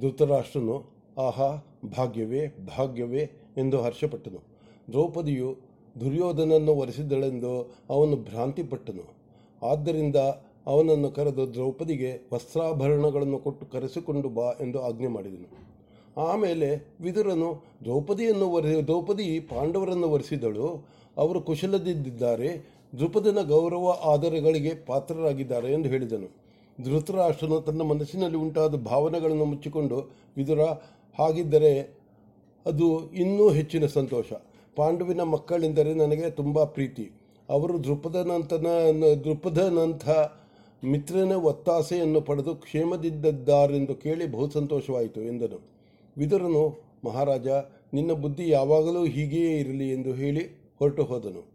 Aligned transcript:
ಧೃತರಾಷ್ಟ್ರನು 0.00 0.84
ಆಹಾ, 1.18 1.64
ಭಾಗ್ಯವೇ 1.96 2.48
ಭಾಗ್ಯವೇ 2.48 3.30
ಎಂದು 3.56 3.82
ಹರ್ಷಪಟ್ಟನು. 3.82 4.40
ದ್ರೌಪದಿಯು 4.92 5.56
ದುರ್ಯೋಧನನ್ನು 6.00 6.72
ಒರೆಸಿದ್ದಳೆಂದು 6.72 7.76
ಅವನು 7.90 8.16
ಭ್ರಾಂತಿಪಟ್ಟನು. 8.16 9.04
ಆದ್ದರಿಂದ 9.62 10.16
ಅವನನ್ನು 10.66 11.10
ಕರೆದು 11.10 11.54
ದ್ರೌಪದಿಗೆ 11.54 12.20
ವಸ್ತ್ರಾಭರಣಗಳನ್ನು 12.32 13.38
ಕೊಟ್ಟು 13.38 13.66
ಕರೆಸಿಕೊಂಡು 13.66 14.28
ಬಾ 14.28 14.52
ಎಂದು 14.60 14.82
ಆಜ್ಞೆ 14.82 15.06
ಮಾಡಿದನು. 15.06 15.48
ಆಮೇಲೆ 16.30 16.96
ವಿದುರನು 17.00 17.64
ದ್ರೌಪದಿಯನ್ನು 17.84 18.52
ವರೆ, 18.52 18.82
ದ್ರೌಪದಿ 18.82 19.40
ಪಾಂಡವರನ್ನು 19.40 20.08
ಒರೆಸಿದಳು 20.08 20.86
ಅವರು 21.16 21.40
ಕುಶಲದಿದ್ದಾರೆ 21.40 22.80
ದ್ರುಪದನ 22.96 23.38
ಗೌರವ, 23.42 23.90
ಆದರಗಳಿಗೆ 23.90 24.74
ಪಾತ್ರರಾಗಿದ್ದಾರೆ 24.74 25.72
ಎಂದು 25.72 25.88
ಹೇಳಿದನು. 25.88 26.49
ಧೃತರಾಷ್ಟ್ರನು 26.84 27.60
ತನ್ನ 27.60 27.82
ಮನಸ್ಸಿನಲ್ಲಿ 27.82 28.36
ಉಂಟಾದ 28.36 28.74
ಭಾವನೆಗಳನ್ನು 28.74 29.44
ಮುಚ್ಚಿಕೊಂಡು 29.44 30.10
ವಿದುರ 30.36 30.60
ಹಾಗಿದ್ದರೆ 31.18 32.00
ಅದು 32.66 33.12
ಇನ್ನೂ 33.12 33.50
ಹೆಚ್ಚಿನ 33.50 33.86
ಸಂತೋಷ. 33.86 34.32
ಪಾಂಡುವಿನ 34.76 35.20
ಮಕ್ಕಳೆಂದರೆ 35.20 35.94
ನನಗೆ 35.94 36.30
ತುಂಬ 36.30 36.64
ಪ್ರೀತಿ. 36.64 37.10
ಅವರು 37.48 37.84
ದೃಪದನಂತನ 37.84 38.66
ದೃಪದನಂಥ 39.24 40.08
ಮಿತ್ರನ 40.84 41.32
ಒತ್ತಾಸೆಯನ್ನು 41.32 42.20
ಪಡೆದು 42.20 42.54
ಕ್ಷೇಮದಿದ್ದಾರೆಂದು 42.54 43.94
ಕೇಳಿ 43.94 44.26
ಬಹು 44.32 44.50
ಸಂತೋಷವಾಯಿತು 44.50 45.20
ಎಂದನು. 45.20 45.60
ವಿದುರನು, 46.18 46.82
ಮಹಾರಾಜ, 47.04 47.48
ನಿನ್ನ 47.94 48.12
ಬುದ್ಧಿ 48.12 48.48
ಯಾವಾಗಲೂ 48.48 49.04
ಹೀಗೆಯೇ 49.04 49.58
ಇರಲಿ 49.58 49.90
ಎಂದು 49.90 50.12
ಹೇಳಿ 50.12 50.72
ಹೊರಟು 50.78 51.02
ಹೋದನು. 51.02 51.50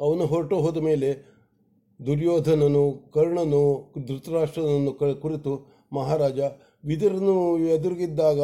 ಅವನು 0.00 0.26
ಹೊರಟು 0.26 0.56
ಹೋದ 0.56 0.76
ಮೇಲೆ 0.76 1.29
ದುರ್ಯೋಧನನು, 2.06 3.10
ಕರ್ಣನು, 3.14 3.92
ಧೃತರಾಷ್ಟ್ರನನ್ನು 4.06 5.20
ಕುರಿತು 5.20 5.66
ಮಹಾರಾಜ, 5.92 6.38
ವಿದುರನು 6.84 7.58
ಎದುರುಗಿದ್ದಾಗ 7.58 8.40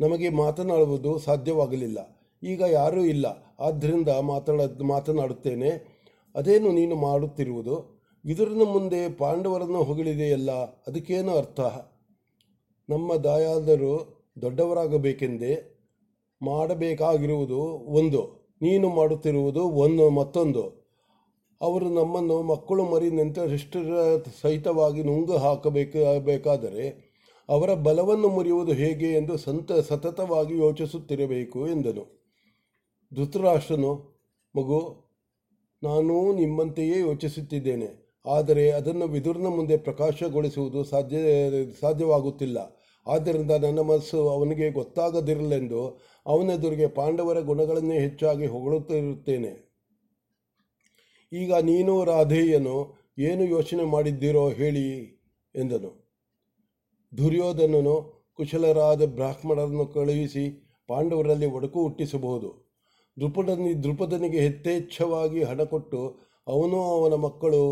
ನಮಗೆ 0.00 0.28
ಮಾತನಾಡುವುದು 0.28 1.18
ಸಾಧ್ಯವಾಗಲಿಲ್ಲ. 1.18 1.98
ಈಗ 2.42 2.62
ಯಾರೂ 2.70 3.00
ಇಲ್ಲ. 3.00 3.56
ಆದ್ದರಿಂದ 3.60 4.08
ಮಾತಾಡ 4.08 4.60
ಮಾತನಾಡುತ್ತೇನೆ. 4.82 5.70
ಅದೇನು 6.34 6.72
ನೀನು 6.72 6.96
ಮಾಡುತ್ತಿರುವುದು? 6.96 7.98
ವಿದುರನ 8.24 8.62
ಮುಂದೆ 8.64 9.12
ಪಾಂಡವರನ್ನು 9.12 9.82
ಹೊಗಳಿದೆಯಲ್ಲ, 9.82 10.52
ಅದಕ್ಕೇನು 10.86 11.32
ಅರ್ಥ? 11.36 11.60
ನಮ್ಮ 12.88 13.14
ದಾಯಾದರು 13.14 14.18
ದೊಡ್ಡವರಾಗಬೇಕೆಂದೇ 14.42 15.74
ಮಾಡಬೇಕಾಗಿರುವುದು 16.42 17.58
ಒಂದು. 17.86 18.38
ನೀನು 18.62 18.88
ಮಾಡುತ್ತಿರುವುದು 18.88 19.62
ಒಂದು 19.64 20.10
ಮತ್ತೊಂದು. 20.10 20.77
ಅವರು 21.60 21.86
ನಮ್ಮನ್ನು 21.90 22.36
ಮಕ್ಕಳು 22.42 22.82
ಮರಿ 22.84 23.08
ನೆಂಟರಿಷ್ಟರ 23.10 23.92
ಸಹಿತವಾಗಿ 24.42 25.02
ನುಂಗು 25.02 25.36
ಹಾಕಬೇಕು, 25.36 25.98
ಬೇಕಾದರೆ 26.24 26.84
ಅವರ 27.48 27.70
ಬಲವನ್ನು 27.86 28.28
ಮುರಿಯುವುದು 28.28 28.72
ಹೇಗೆ 28.72 29.08
ಎಂದು 29.12 29.34
ಸಂತ, 29.36 29.72
ಸತತವಾಗಿ 29.88 30.54
ಯೋಚಿಸುತ್ತಿರಬೇಕು 30.58 31.60
ಎಂದನು. 31.68 32.04
ಧೃತರಾಷ್ಟ್ರನು, 33.12 33.92
ಮಗು, 34.54 34.80
ನಾನು 35.82 36.16
ನಿಮ್ಮಂತೆಯೇ 36.32 36.98
ಯೋಚಿಸುತ್ತಿದ್ದೇನೆ, 37.00 37.88
ಆದರೆ 38.26 38.64
ಅದನ್ನು 38.70 39.06
ವಿದುರ್ನ 39.06 39.48
ಮುಂದೆ 39.48 39.76
ಪ್ರಕಾಶಗೊಳಿಸುವುದು 39.76 40.80
ಸಾಧ್ಯ, 40.84 41.18
ಸಾಧ್ಯವಾಗುತ್ತಿಲ್ಲ. 41.80 42.58
ಆದ್ದರಿಂದ 43.06 43.52
ನನ್ನ 43.64 43.80
ಮನಸ್ಸು 43.80 44.18
ಅವನಿಗೆ 44.28 44.66
ಗೊತ್ತಾಗದಿರಲೆಂದು 44.70 45.82
ಅವನೆದುರಿಗೆ 46.26 46.86
ಪಾಂಡವರ 46.98 47.40
ಗುಣಗಳನ್ನೇ 47.40 47.98
ಹೆಚ್ಚಾಗಿ 47.98 48.46
ಹೊಗಳುತ್ತಿರುತ್ತೇನೆ. 48.46 49.52
ಈಗ 51.32 51.52
ನೀನು 51.54 52.04
ರಾಧೆಯನು 52.04 52.76
ಏನು 53.18 53.44
ಯೋಚನೆ 53.44 53.84
ಮಾಡಿದ್ದೀರೋ 53.84 54.48
ಹೇಳಿ 54.48 54.86
ಎಂದನು. 55.54 55.90
ದುರ್ಯೋಧನನು 57.18 57.94
ಕುಶಲರಾದ 58.36 59.04
ಬ್ರಾಹ್ಮಣರನ್ನು 59.04 59.86
ಕಳುಹಿಸಿ 59.86 60.44
ಪಾಂಡವರಲ್ಲಿ 60.88 61.46
ಒಡಕು 61.46 61.82
ಹುಟ್ಟಿಸಬಹುದು. 61.82 62.68
ದೃಪದನಿ 63.20 63.84
ದೃಪದನಿಗೆ 63.84 64.44
ಯಥೇಚ್ಛವಾಗಿ 64.46 65.42
ಹಣ 65.42 65.62
ಕೊಟ್ಟು 65.62 66.18
ಅವನು 66.46 66.78
ಅವನ 66.82 67.14
ಮಕ್ಕಳು, 67.14 67.62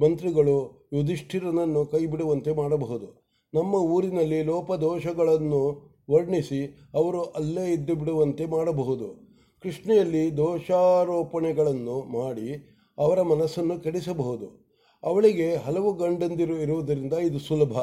ಮಂತ್ರಿಗಳು, 0.00 0.88
ಯುಧಿಷ್ಠಿರನನ್ನು 0.92 1.86
ಕೈಬಿಡುವಂತೆ 1.86 2.52
ಮಾಡಬಹುದು. 2.52 3.08
ನಮ್ಮ 3.54 3.74
ಊರಿನಲ್ಲಿ 3.74 4.42
ಲೋಪದೋಷಗಳನ್ನು 4.42 5.62
ವರ್ಣಿಸಿ 6.10 6.90
ಅವರು 6.94 7.22
ಅಲ್ಲೇ 7.22 7.72
ಇದ್ದು 7.72 7.94
ಬಿಡುವಂತೆ 7.94 8.46
ಮಾಡಬಹುದು. 8.46 9.08
ಕೃಷ್ಣೆಯಲ್ಲಿ 9.62 10.36
ದೋಷಾರೋಪಣೆಗಳನ್ನು 10.36 12.02
ಮಾಡಿ 12.02 12.79
ಅವರ 13.00 13.22
ಮನಸ್ಸನ್ನು 13.22 13.80
ಕೆಡಿಸಬಹುದು. 13.80 14.70
ಅವಳಿಗೆ 15.02 15.56
ಹಲವು 15.56 15.92
ಗಂಡಂದಿರು 15.92 16.56
ಇರುವುದರಿಂದ 16.56 17.12
ಇದು 17.12 17.38
ಸುಲಭ. 17.38 17.78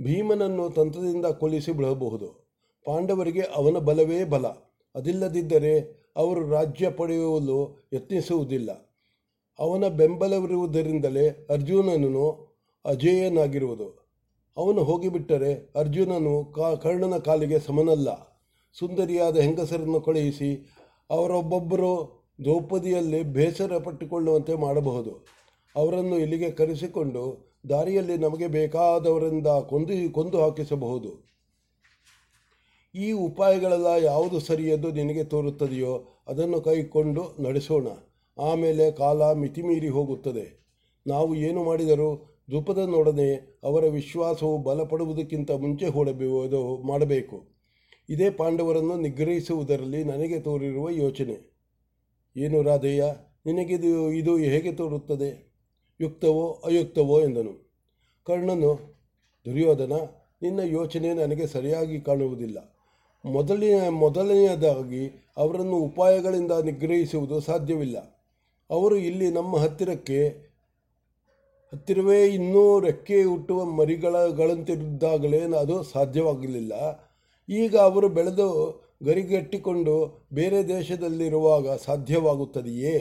ಭೀಮನನ್ನು 0.00 0.70
ತಂತ್ರದಿಂದ 0.70 1.26
ಕೊಲ್ಲಿಸಿ 1.26 1.72
ಬಿಡಬಹುದು. 1.72 2.56
ಪಾಂಡವರಿಗೆ 2.84 3.40
ಅವನ 3.40 3.78
ಬಲವೇ 3.78 4.24
ಬಲ. 4.24 4.46
ಅದಿಲ್ಲದಿದ್ದರೆ 4.94 6.04
ಅವರು 6.16 6.50
ರಾಜ್ಯ 6.50 6.90
ಪಡೆಯಲು 6.90 7.88
ಯತ್ನಿಸುವುದಿಲ್ಲ. 7.92 8.70
ಅವನ 9.58 9.88
ಬೆಂಬಲವಿರುವುದರಿಂದಲೇ 9.88 11.46
ಅರ್ಜುನನು 11.50 12.54
ಅಜೇಯನಾಗಿರುವುದು. 12.84 14.04
ಅವನು 14.56 14.84
ಹೋಗಿಬಿಟ್ಟರೆ 14.84 15.72
ಅರ್ಜುನನು 15.76 16.44
ಕಾ 16.44 16.74
ಕರ್ಣನ 16.74 17.18
ಕಾಲಿಗೆ 17.18 17.58
ಸಮನಲ್ಲ. 17.58 18.08
ಸುಂದರಿಯಾದ 18.78 19.36
ಹೆಂಗಸರನ್ನು 19.36 20.00
ಕಳುಹಿಸಿ 20.00 20.74
ಅವರೊಬ್ಬೊಬ್ಬರು 21.10 22.23
ದ್ರೌಪದಿಯಲ್ಲಿ 22.40 23.22
ಬೇಸರ 23.22 23.78
ಪಟ್ಟುಕೊಳ್ಳುವಂತೆ 23.78 24.54
ಮಾಡಬಹುದು. 24.54 25.26
ಅವರನ್ನು 25.76 26.18
ಇಲ್ಲಿಗೆ 26.18 26.50
ಕರೆಸಿಕೊಂಡು 26.50 27.54
ದಾರಿಯಲ್ಲಿ 27.68 28.18
ನಮಗೆ 28.18 28.46
ಬೇಕಾದವರಿಂದ 28.46 29.46
ಕೊಂದು 29.46 30.12
ಕೊಂದು 30.12 30.42
ಹಾಕಿಸಬಹುದು. 30.42 31.24
ಈ 32.94 33.12
ಉಪಾಯಗಳೆಲ್ಲ 33.12 33.86
ಯಾವುದು 33.86 34.40
ಸರಿಯೆಂದು 34.40 34.90
ನಿನಗೆ 34.90 35.24
ತೋರುತ್ತದೆಯೋ 35.24 36.22
ಅದನ್ನು 36.28 36.60
ಕೈಕೊಂಡು 36.60 37.42
ನಡೆಸೋಣ. 37.42 37.86
ಆಮೇಲೆ 38.38 38.90
ಕಾಲ 38.90 39.32
ಮಿತಿಮೀರಿ 39.32 39.88
ಹೋಗುತ್ತದೆ. 39.88 40.64
ನಾವು 41.06 41.34
ಏನು 41.34 41.64
ಮಾಡಿದರೂ 41.64 42.40
ದ್ರುಪದನೊಡನೆ 42.50 43.60
ಅವರ 43.64 43.84
ವಿಶ್ವಾಸವು 43.84 44.58
ಬಲಪಡುವುದಕ್ಕಿಂತ 44.58 45.50
ಮುಂಚೆ 45.50 45.86
ಹೊಡಬಹುದು 45.86 46.82
ಮಾಡಬೇಕು. 46.82 47.46
ಇದೇ 48.08 48.30
ಪಾಂಡವರನ್ನು 48.30 48.96
ನಿಗ್ರಹಿಸುವುದರಲ್ಲಿ 48.96 50.04
ನನಗೆ 50.04 50.40
ತೋರಿರುವ 50.40 50.90
ಯೋಚನೆ. 50.90 51.53
ಏನು 52.36 52.62
ರಾಧಯ್ಯ 52.62 53.04
ನಿನಗಿದು 53.46 54.12
ಇದು 54.12 54.36
ಹೇಗೆ 54.36 54.72
ತೋರುತ್ತದೆ? 54.72 55.54
ಯುಕ್ತವೋ 56.00 56.62
ಅಯುಕ್ತವೋ 56.64 57.20
ಎಂದನು. 57.20 57.70
ಕರ್ಣನು, 58.26 59.00
ದುರ್ಯೋಧನ, 59.46 59.92
ನಿನ್ನ 60.42 60.60
ಯೋಚನೆ 60.60 61.14
ನನಗೆ 61.14 61.46
ಸರಿಯಾಗಿ 61.46 62.00
ಕಾಣುವುದಿಲ್ಲ. 62.00 62.74
ಮೊದಲನೆಯ 63.24 63.88
ಮೊದಲನೆಯದಾಗಿ 63.88 65.32
ಅವರನ್ನು 65.36 65.76
ಉಪಾಯಗಳಿಂದ 65.76 66.52
ನಿಗ್ರಹಿಸುವುದು 66.52 67.40
ಸಾಧ್ಯವಿಲ್ಲ. 67.40 68.26
ಅವರು 68.70 68.96
ಇಲ್ಲಿ 68.96 69.30
ನಮ್ಮ 69.30 69.56
ಹತ್ತಿರಕ್ಕೆ, 69.56 70.28
ಹತ್ತಿರವೇ 71.74 72.26
ಇನ್ನೂ 72.26 72.80
ರೆಕ್ಕೆ 72.80 73.22
ಹುಟ್ಟುವ 73.22 73.64
ಮರಿಗಳಗಳಂತಿದ್ದಾಗಲೇ 73.64 75.40
ಅದು 75.40 75.82
ಸಾಧ್ಯವಾಗಲಿಲ್ಲ 75.82 76.72
ಈಗ 77.48 77.76
ಅವರು 77.76 78.08
ಬೆಳೆದು 78.08 78.83
ಗರಿಗಟ್ಟಿಕೊಂಡು 79.04 80.26
ಬೇರೆ 80.32 80.68
ದೇಶದಲ್ಲಿರುವಾಗ 80.68 81.76
ಸಾಧ್ಯವಾಗುತ್ತದೆಯೇ? 81.76 82.96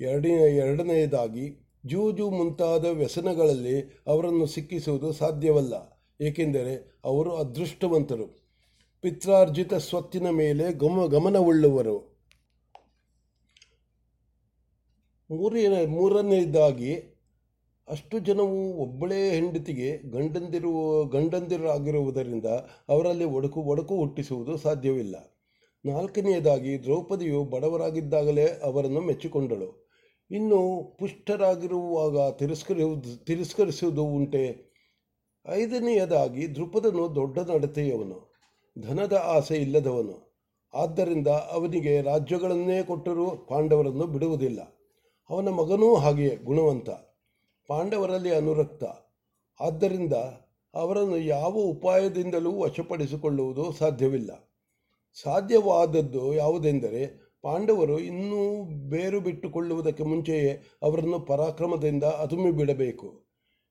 ಎರಡನೇ 0.00 0.56
ಎರಡನೆಯದಾಗಿ, 0.56 1.44
ಜೂಜು 1.86 2.30
ಮುಂತಾದ 2.30 2.84
ವ್ಯಸನಗಳಲ್ಲಿ 2.84 4.02
ಅವರನ್ನು 4.06 4.46
ಸಿಕ್ಕಿಸುವುದು 4.46 5.12
ಸಾಧ್ಯವಲ್ಲ, 5.12 5.74
ಏಕೆಂದರೆ 6.20 6.74
ಅವರು 7.04 7.36
ಅದೃಷ್ಟವಂತರು. 7.36 8.26
ಪಿತ್ರಾರ್ಜಿತ 9.00 9.74
ಸ್ವತ್ತಿನ 9.74 10.28
ಮೇಲೆ 10.30 10.72
ಗಮ, 10.72 11.06
ಗಮನವುಳ್ಳವರು. 11.06 11.96
ಮೂರನೇ 15.30 15.86
ಮೂರನೆಯದಾಗಿ 15.86 17.13
ಅಷ್ಟು 17.88 18.18
ಜನವು 18.18 18.74
ಒಬ್ಬಳೇ 18.74 19.30
ಹೆಂಡತಿಗೆ 19.30 19.96
ಗಂಡಂದಿರು, 19.96 21.04
ಗಂಡಂದಿರಾಗಿರುವುದರಿಂದ 21.04 22.44
ಅವರಲ್ಲಿ 22.88 23.24
ಒಡಕು 23.24 23.60
ಒಡಕು 23.60 23.96
ಹುಟ್ಟಿಸುವುದು 23.96 24.56
ಸಾಧ್ಯವಿಲ್ಲ. 24.56 25.16
ನಾಲ್ಕನೆಯದಾಗಿ, 25.84 26.82
ದ್ರೌಪದಿಯು 26.82 27.44
ಬಡವರಾಗಿದ್ದಾಗಲೇ 27.44 28.46
ಅವರನ್ನು 28.62 29.00
ಮೆಚ್ಚಿಕೊಂಡಳು. 29.00 29.88
ಇನ್ನು 30.30 30.82
ಪುಷ್ಟರಾಗಿರುವಾಗ 30.98 32.32
ತಿರಸ್ಕರಿ, 32.32 32.82
ತಿರಸ್ಕರಿಸುವುದು 33.24 34.02
ಉಂಟೆ. 34.02 34.74
ಐದನೆಯದಾಗಿ 35.48 36.56
ದೃಪದನು 36.56 37.14
ದೊಡ್ಡ 37.14 37.38
ನಡತೆಯವನು. 37.38 38.34
ಧನದ 38.80 39.12
ಆಸೆ 39.24 39.56
ಇಲ್ಲದವನು. 39.56 40.34
ಆದ್ದರಿಂದ 40.74 41.28
ಅವನಿಗೆ 41.28 42.02
ರಾಜ್ಯಗಳನ್ನೇ 42.02 42.82
ಕೊಟ್ಟರೂ 42.82 43.30
ಪಾಂಡವರನ್ನು 43.30 44.06
ಬಿಡುವುದಿಲ್ಲ. 44.06 44.60
ಅವನ 45.30 45.48
ಮಗನೂ 45.48 45.94
ಹಾಗೆಯೇ 45.94 46.36
ಗುಣವಂತ. 46.36 46.90
ಪಾಂಡವರಲ್ಲಿ 47.66 48.34
ಅನುರಕ್ತ. 48.34 48.84
ಆದ್ದರಿಂದ 49.60 50.12
ಅವರನ್ನು 50.74 51.18
ಯಾವ 51.18 51.52
ಉಪಾಯದಿಂದಲೂ 51.52 52.52
ವಶಪಡಿಸಿಕೊಳ್ಳುವುದು 52.52 53.72
ಸಾಧ್ಯವಿಲ್ಲ. 53.72 54.54
ಸಾಧ್ಯವಾದದ್ದು 55.22 56.34
ಯಾವುದೆಂದರೆ, 56.34 57.24
ಪಾಂಡವರು 57.42 57.98
ಇನ್ನೂ 57.98 58.64
ಬೇರು 58.88 59.20
ಬಿಟ್ಟುಕೊಳ್ಳುವುದಕ್ಕೆ 59.20 60.02
ಮುಂಚೆಯೇ 60.02 60.62
ಅವರನ್ನು 60.82 61.20
ಪರಾಕ್ರಮದಿಂದ 61.20 62.04
ಅದುಮಿ 62.04 62.50
ಬಿಡಬೇಕು 62.50 63.24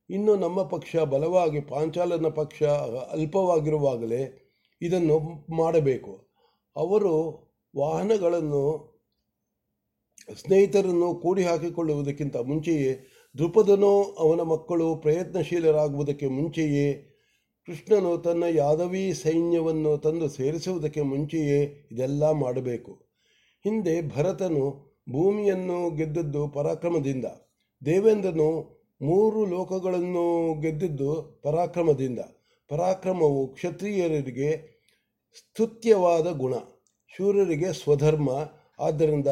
ಇನ್ನು 0.10 0.36
ನಮ್ಮ 0.36 0.64
ಪಕ್ಷ 0.64 0.96
ಬಲವಾಗಿ 0.96 1.62
ಪಾಂಚಾಲನ 1.62 2.28
ಪಕ್ಷ 2.28 2.64
ಅಲ್ಪವಾಗಿರುವಾಗಲೇ 3.12 4.50
ಇದನ್ನು 4.82 5.20
ಮಾಡಬೇಕು. 5.56 6.28
ಅವರು 6.76 7.14
ವಾಹನಗಳನ್ನು, 7.78 8.94
ಸ್ನೇಹಿತರನ್ನು 10.36 11.16
ಕೂಡಿ 11.16 11.44
ಹಾಕಿಕೊಳ್ಳುವುದಕ್ಕಿಂತ 11.44 12.38
ಮುಂಚೆಯೇ 12.38 13.13
ದೃಪದನೋ 13.38 14.04
ಅವನ 14.04 14.42
ಮಕ್ಕಳು 14.42 14.96
ಪ್ರಯತ್ನಶೀಲರಾಗುವುದಕ್ಕೆ 14.96 16.28
ಮುಂಚೆಯೇ 16.28 17.04
ಕೃಷ್ಣನು 17.66 18.18
ತನ್ನ 18.18 18.44
ಯಾದವಿ 18.44 19.14
ಸೈನ್ಯವನ್ನು 19.14 19.98
ತಂದು 19.98 20.30
ಸೇರಿಸುವುದಕ್ಕೆ 20.30 21.02
ಮುಂಚೆಯೇ 21.02 21.88
ಇದೆಲ್ಲ 21.92 22.32
ಮಾಡಬೇಕು. 22.32 22.92
ಹಿಂದೆ 23.64 24.02
ಭರತನು 24.02 24.94
ಭೂಮಿಯನ್ನು 25.12 25.96
ಗೆದ್ದದ್ದು 25.96 26.48
ಪರಾಕ್ರಮದಿಂದ, 26.48 27.26
ದೇವೇಂದ್ರನು 27.86 28.50
ಮೂರು 29.02 29.46
ಲೋಕಗಳನ್ನು 29.46 30.54
ಗೆದ್ದಿದ್ದು 30.62 31.42
ಪರಾಕ್ರಮದಿಂದ. 31.44 32.20
ಪರಾಕ್ರಮವು 32.70 33.48
ಕ್ಷತ್ರಿಯರಿಗೆ 33.48 34.52
ಸ್ತುತ್ಯವಾದ 35.34 36.28
ಗುಣ, 36.32 36.54
ಶೂರರಿಗೆ 37.18 37.74
ಸ್ವಧರ್ಮ. 37.74 38.30
ಆದ್ದರಿಂದ 38.80 39.28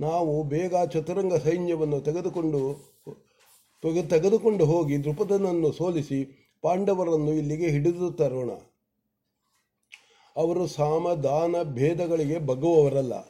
ನಾವು 0.00 0.42
ಬೇಗ 0.42 0.74
ಚತುರಂಗ 0.90 1.34
ಸೈನ್ಯವನ್ನು 1.34 2.00
ತೆಗೆದುಕೊಂಡು 2.00 2.89
ತೆಗೆ- 3.82 4.06
ತೆಗೆದುಕೊಂಡು 4.06 4.64
ಹೋಗಿ 4.64 5.04
ದೃಪದನನ್ನು 5.04 5.72
ಸೋಲಿಸಿ 5.72 6.50
ಪಾಂಡವರನ್ನು 6.62 7.32
ಇಲ್ಲಿಗೆ 7.32 7.68
ಹಿಡಿದು 7.68 8.12
ತರೋಣ. 8.12 8.50
ಅವರು 10.36 10.66
ಸಾಮ 10.66 11.12
ದಾನ 11.12 11.56
ಭೇದಗಳಿಗೆ 11.62 12.38
ಬಗ್ಗುವವರಲ್ಲ. 12.38 13.20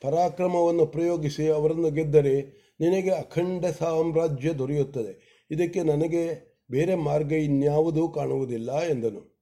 ಪರಾಕ್ರಮವನ್ನು 0.00 0.86
ಪ್ರಯೋಗಿಸಿ 0.86 1.48
ಅವರನ್ನು 1.48 1.90
ಗೆದ್ದರೆ 1.90 2.60
ನಿನಗೆ 2.80 3.10
ಅಖಂಡ 3.10 3.66
ಸಾಮ್ರಾಜ್ಯ 3.66 4.52
ದೊರೆಯುತ್ತದೆ. 4.52 5.46
ಇದಕ್ಕೆ 5.50 5.82
ನನಗೆ 5.82 6.50
ಬೇರೆ 6.70 6.94
ಮಾರ್ಗ 6.94 7.32
ಇನ್ಯಾವುದೂ 7.32 8.08
ಕಾಣುವುದಿಲ್ಲ 8.08 8.82
ಎಂದನು. 8.82 9.40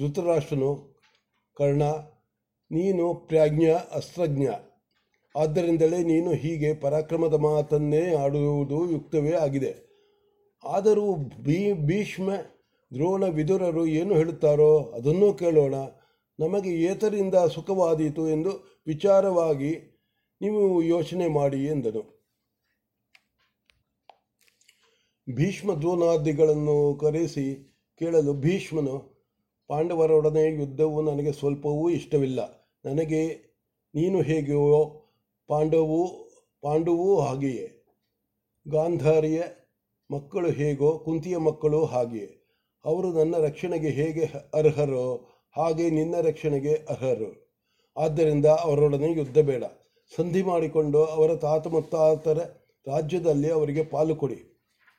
ಧೃತರಾಷ್ಟ್ರನು, 0.00 1.00
ಕರ್ಣ, 1.56 1.82
ನೀನು 2.70 3.14
ಪ್ರಾಜ್ಞ, 3.14 3.66
ಅಸ್ತ್ರಜ್ಞ. 3.92 4.48
ಆದ್ದರಿಂದಲೇ 5.38 6.02
ನೀನು 6.02 6.30
ಹೀಗೆ 6.30 6.74
ಪರಾಕ್ರಮದ 6.74 7.34
ಮಾತನ್ನೇ 7.34 8.14
ಆಡುವುದು 8.14 8.90
ಯುಕ್ತವೇ 8.90 9.32
ಆಗಿದೆ. 9.32 9.74
ಆದರೂ 10.64 11.14
ಭೀ, 11.14 11.72
ಭೀಷ್ಮ 11.72 12.30
ದ್ರೋಣ 12.94 13.24
ವಿದುರರು 13.24 13.86
ಏನು 13.86 14.14
ಹೇಳುತ್ತಾರೋ 14.14 14.78
ಅದನ್ನೂ 14.80 15.32
ಕೇಳೋಣ. 15.32 15.74
ನಮಗೆ 16.38 16.70
ಏತರಿಂದ 16.70 17.34
ಸುಖವಾದೀತು 17.34 18.28
ಎಂದು 18.28 18.50
ವಿಚಾರವಾಗಿ 18.86 19.72
ನೀವು 20.40 20.82
ಯೋಚನೆ 20.82 21.28
ಮಾಡಿ 21.28 21.64
ಎಂದನು. 21.64 22.02
ಭೀಷ್ಮ 25.34 25.74
ದ್ರೋಣಾದಿಗಳನ್ನು 25.74 26.98
ಕರೆಸಿ 27.00 27.46
ಕೇಳಲು 27.98 28.32
ಭೀಷ್ಮನು, 28.34 28.96
ಪಾಂಡವರೊಡನೆ 29.68 30.44
ಯುದ್ಧವು 30.54 31.02
ನನಗೆ 31.02 31.32
ಸ್ವಲ್ಪವೂ 31.32 31.90
ಇಷ್ಟವಿಲ್ಲ. 31.90 32.40
ನನಗೆ 32.84 33.22
ನೀನು 33.94 34.20
ಹೇಗೆಯೋ 34.20 35.04
ಪಾಂಡವು, 35.48 36.00
ಪಾಂಡವೂ 36.62 37.20
ಹಾಗೆಯೇ. 37.20 37.66
ಗಾಂಧಾರಿಯ 38.66 39.42
ಮಕ್ಕಳು 40.10 40.50
ಹೇಗೋ, 40.50 40.98
ಕುಂತಿಯ 40.98 41.36
ಮಕ್ಕಳು 41.36 41.84
ಹಾಗೆಯೇ. 41.84 42.30
ಅವರು 42.84 43.12
ನನ್ನ 43.12 43.36
ರಕ್ಷಣೆಗೆ 43.36 43.88
ಹೇಗೆ 43.88 44.24
ಅರ್ಹರೋ, 44.54 45.28
ಹಾಗೆ 45.56 45.90
ನಿನ್ನ 45.90 46.14
ರಕ್ಷಣೆಗೆ 46.20 46.72
ಅರ್ಹರು. 46.72 47.30
ಆದ್ದರಿಂದ 47.96 48.46
ಅವರೊಡನೆ 48.46 49.12
ಯುದ್ಧ 49.12 49.38
ಬೇಡ. 49.38 49.64
ಸಂಧಿ 50.16 50.42
ಮಾಡಿಕೊಂಡು 50.42 51.04
ಅವರ 51.04 51.34
ತಾತ 51.36 51.66
ಮುತ್ತಾತರ 51.66 52.38
ರಾಜ್ಯದಲ್ಲಿ 52.86 53.50
ಅವರಿಗೆ 53.50 53.84
ಪಾಲು 53.84 54.16
ಕೊಡಿ. 54.16 54.38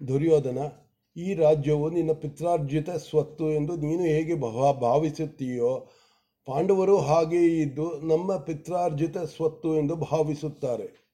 ದುರ್ಯೋಧನ, 0.07 0.59
ಈ 1.17 1.33
ರಾಜ್ಯವು 1.33 1.89
ನಿನ್ನ 1.89 2.11
ಪಿತ್ರಾರ್ಜಿತ 2.11 2.89
ಸ್ವತ್ತು 2.89 3.51
ಎಂದು 3.51 3.75
ನೀನು 3.75 4.03
ಹೇಗೆ 4.03 4.35
ಭಾವ, 4.35 4.73
ಭಾವಿಸುತ್ತೀಯೋ 4.73 5.87
ಪಾಂಡವರು 6.45 6.97
ಹಾಗೆಯೇ 6.97 7.61
ಇದ್ದು 7.61 8.01
ನಮ್ಮ 8.01 8.37
ಪಿತ್ರಾರ್ಜಿತ 8.37 9.17
ಸ್ವತ್ತು 9.17 9.75
ಎಂದು 9.75 9.95
ಭಾವಿಸುತ್ತಾರೆ. 9.95 11.09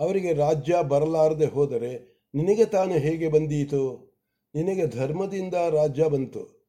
ಅವರಿಗೆ 0.00 0.32
ರಾಜ್ಯ 0.32 0.76
ಬರಲಾರದೆ 0.88 1.46
ಹೋದರೆ 1.46 2.22
ನಿನಗೆ 2.34 2.64
ತಾನು 2.64 2.92
ಹೇಗೆ 2.92 3.28
ಬಂದೀತು? 3.28 4.10
ನಿನಗೆ 4.54 4.86
ಧರ್ಮದಿಂದ 4.86 5.54
ರಾಜ್ಯ 5.54 6.08
ಬಂತು. 6.08 6.60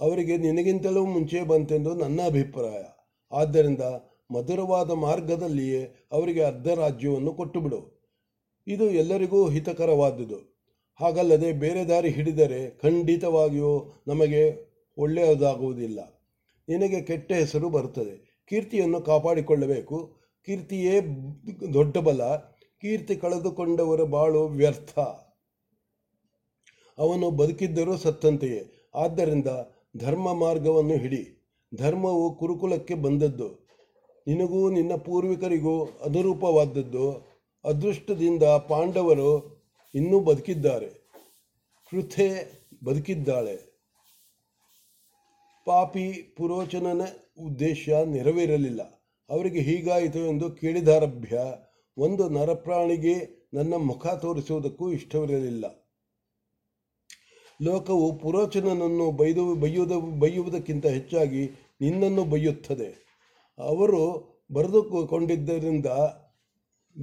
ಅವರಿಗೆ 0.00 0.36
ನಿನಗಿಂತಲೂ 0.36 1.06
ಮುಂಚೆ 1.06 1.42
ಬಂತೆಂದು 1.42 1.94
ನನ್ನ 1.94 2.20
ಅಭಿಪ್ರಾಯ. 2.26 2.82
ಆದ್ದರಿಂದ 3.32 3.80
ಮಧುರವಾದ 4.30 4.90
ಮಾರ್ಗದಲ್ಲಿಯೇ 4.90 6.08
ಅವರಿಗೆ 6.12 6.42
ಅರ್ಧ 6.42 6.68
ರಾಜ್ಯವನ್ನು 6.68 7.32
ಕೊಟ್ಟುಬಿಡು. 7.32 8.00
ಇದು 8.66 8.90
ಎಲ್ಲರಿಗೂ 8.90 9.48
ಹಿತಕರವಾದುದು. 9.48 10.36
ಹಾಗಲ್ಲದೆ 11.00 11.52
ಬೇರೆ 11.52 11.84
ದಾರಿ 11.84 12.08
ಹಿಡಿದರೆ 12.08 12.70
ಖಂಡಿತವಾಗಿಯೂ 12.70 14.02
ನಮಗೆ 14.06 14.70
ಒಳ್ಳೆಯದಾಗುವುದಿಲ್ಲ. 14.98 16.19
ನಿನಗೆ 16.70 17.02
ಕೆಟ್ಟ 17.02 17.32
ಹೆಸರು 17.32 17.70
ಬರುತ್ತದೆ 17.70 18.44
ಕೀರ್ತಿಯನ್ನು 18.48 19.00
ಕಾಪಾಡಿಕೊಳ್ಳಬೇಕು. 19.00 20.20
ಕೀರ್ತಿಯೇ 20.44 21.00
ದೊಡ್ಡ 21.74 21.98
ಬಲ. 21.98 22.36
ಕೀರ್ತಿ 22.80 23.16
ಕಳೆದುಕೊಂಡವರ 23.16 24.02
ಬಾಳು 24.02 24.46
ವ್ಯರ್ಥ. 24.46 24.98
ಅವನು 26.98 27.30
ಬದುಕಿದ್ದರೂ 27.30 27.96
ಸತ್ತಂತೆಯೇ. 27.96 28.90
ಆದ್ದರಿಂದ 28.94 29.46
ಧರ್ಮ 29.96 30.34
ಮಾರ್ಗವನ್ನು 30.34 30.94
ಹಿಡಿ. 30.94 31.52
ಧರ್ಮವು 31.74 32.34
ಕುರುಕುಲಕ್ಕೆ 32.34 32.94
ಬಂದದ್ದು. 32.94 33.48
ನಿನಗೂ 34.26 34.70
ನಿನ್ನ 34.70 34.94
ಪೂರ್ವಿಕರಿಗೂ 34.94 35.84
ಅನುರೂಪವಾದದ್ದು. 35.84 37.28
ಅದೃಷ್ಟದಿಂದ 37.64 38.42
ಪಾಂಡವರು 38.42 39.60
ಇನ್ನೂ 39.94 40.20
ಬದುಕಿದ್ದಾರೆ. 40.20 40.88
ಕೃಥೆ 41.90 42.52
ಬದುಕಿದ್ದಾಳೆ. 42.84 43.69
ಪಾಪಿ 45.70 46.34
ಪುರೋಚನನ 46.36 47.00
ಉದ್ದೇಶ 47.38 47.88
ನೆರವೇರಲಿಲ್ಲ. 47.88 48.82
ಅವರಿಗೆ 49.30 49.60
ಹೀಗಾಯಿತು 49.60 50.18
ಎಂದು 50.18 50.50
ಕೇಳಿದಾರಭ್ಯ, 50.50 51.38
ಒಂದು 51.96 52.28
ನರಪ್ರಾಣಿಗೆ 52.28 53.48
ನನ್ನ 53.54 53.74
ಮುಖ 53.74 54.06
ತೋರಿಸುವುದಕ್ಕೂ 54.06 54.92
ಇಷ್ಟವಿರಲಿಲ್ಲ. 54.92 55.64
ಲೋಕವು 57.62 58.18
ಪುರೋಚನನನ್ನು 58.18 59.10
ಬೈದು 59.10 59.54
ಬೈಯುವುದ 59.54 60.20
ಬೈಯುವುದಕ್ಕಿಂತ 60.20 60.86
ಹೆಚ್ಚಾಗಿ 60.86 61.50
ನಿನ್ನನ್ನು 61.80 62.24
ಬೈಯುತ್ತದೆ 62.24 63.06
ಅವರು 63.58 64.02
ಬರೆದುಕೊಂಡಿದ್ದರಿಂದ, 64.52 65.86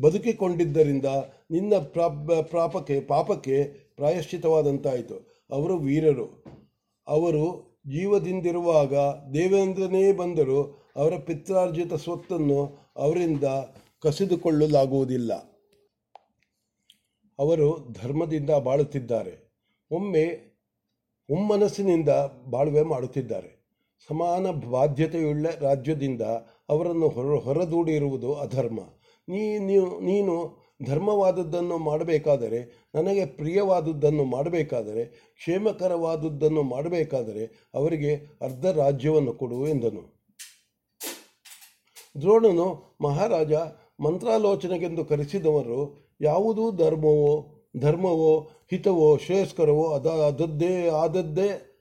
ಬದುಕಿಕೊಂಡಿದ್ದರಿಂದ 0.02 1.06
ನಿನ್ನ 1.52 1.74
ಪ್ರಾಪ, 1.78 2.32
ಪ್ರಾಪಕ್ಕೆ, 2.42 3.00
ಪಾಪಕ್ಕೆ 3.00 3.64
ಪ್ರಾಯಶ್ಚಿತವಾದಂತಾಯಿತು. 3.96 5.46
ಅವರು 5.50 5.78
ವೀರರು. 5.78 6.44
ಅವರು 7.08 7.67
ಜೀವದಿಂದಿರುವಾಗ 7.92 8.94
ದೇವೇಂದ್ರನೇ 9.34 10.12
ಬಂದರೂ 10.12 10.86
ಅವರ 10.96 11.14
ಪಿತ್ರಾರ್ಜಿತ 11.18 11.94
ಸ್ವತ್ತನ್ನು 11.94 12.78
ಅವರಿಂದ 12.96 13.44
ಕಸಿದುಕೊಳ್ಳಲಾಗುವುದಿಲ್ಲ. 14.04 15.34
ಅವರು 17.40 17.88
ಧರ್ಮದಿಂದ 17.92 18.50
ಬಾಳುತ್ತಿದ್ದಾರೆ. 18.50 19.52
ಒಮ್ಮೆ 19.92 20.58
ಒಮ್ಮನಸ್ಸಿನಿಂದ 21.30 22.10
ಬಾಳ್ವೆ 22.50 22.82
ಮಾಡುತ್ತಿದ್ದಾರೆ. 22.82 23.58
ಸಮಾನ 24.08 24.52
ಬಾಧ್ಯತೆಯುಳ್ಳ 24.70 25.48
ರಾಜ್ಯದಿಂದ 25.60 26.22
ಅವರನ್ನು 26.70 27.08
ಹೊರ, 27.08 27.40
ಹೊರದೂಡಿರುವುದು 27.40 28.34
ಅಧರ್ಮ. 28.34 28.80
ನೀ, 29.30 29.58
ನೀನು 30.00 30.67
ಧರ್ಮವಾದದ್ದನ್ನು 30.86 31.78
ಮಾಡಬೇಕಾದರೆ, 31.78 32.90
ನನಗೆ 32.96 33.26
ಪ್ರಿಯವಾದದ್ದನ್ನು 33.26 34.24
ಮಾಡಬೇಕಾದರೆ, 34.24 35.06
ಕ್ಷೇಮಕರವಾದದ್ದನ್ನು 35.06 36.64
ಮಾಡಬೇಕಾದರೆ 36.64 37.70
ಅವರಿಗೆ 37.74 38.16
ಅರ್ಧ 38.42 38.66
ರಾಜ್ಯವನ್ನು 38.66 39.34
ಕೊಡು 39.34 39.68
ಎಂದನು. 39.68 40.18
ದ್ರೋಣನು, 42.22 42.98
ಮಹಾರಾಜ, 43.02 43.54
ಮಂತ್ರಾಲೋಚನೆಗೆಂದು 44.00 45.06
ಕರೆಸಿದವರು 45.06 46.08
ಯಾವುದೂ 46.22 46.72
ಧರ್ಮವೋ 46.72 47.54
ಧರ್ಮವೋ, 47.78 48.52
ಹಿತವೋ, 48.72 49.18
ಶ್ರೇಯಸ್ಕರವೋ 49.18 49.92
ಅದ 49.92 50.06
ಅದದ್ದೇ 50.06 50.90
ಆದದ್ದೇ, 50.90 51.74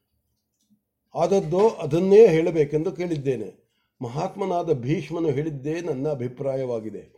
ಆದದ್ದೋ 1.15 1.69
ಅದನ್ನೇ 1.69 2.27
ಹೇಳಬೇಕೆಂದು 2.27 2.93
ಕೇಳಿದ್ದೇನೆ. 2.93 3.67
ಮಹಾತ್ಮನಾದ 4.03 4.73
ಭೀಷ್ಮನು 4.73 5.31
ಹೇಳಿದ್ದೇ 5.31 5.81
ನನ್ನ 5.81 6.09
ಅಭಿಪ್ರಾಯವಾಗಿದೆ. 6.09 7.16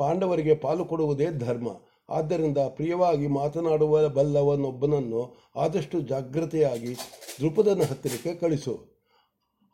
ಪಾಂಡವರಿಗೆ 0.00 0.54
ಪಾಲು 0.54 0.84
ಕೊಡುವುದೇ 0.84 1.28
ಧರ್ಮ. 1.38 1.68
ಆದ್ದರಿಂದ 2.08 2.58
ಪ್ರಿಯವಾಗಿ 2.58 3.26
ಮಾತನಾಡುವ 3.26 4.08
ಬಲ್ಲವನೊಬ್ಬನನ್ನು 4.08 5.22
ಆದಷ್ಟು 5.56 6.00
ಜಾಗ್ರತೆಯಾಗಿ 6.00 6.94
ದೃಪದನ 7.40 7.82
ಹತ್ತಿರಕ್ಕೆ 7.90 8.34
ಕಳಿಸು. 8.34 8.74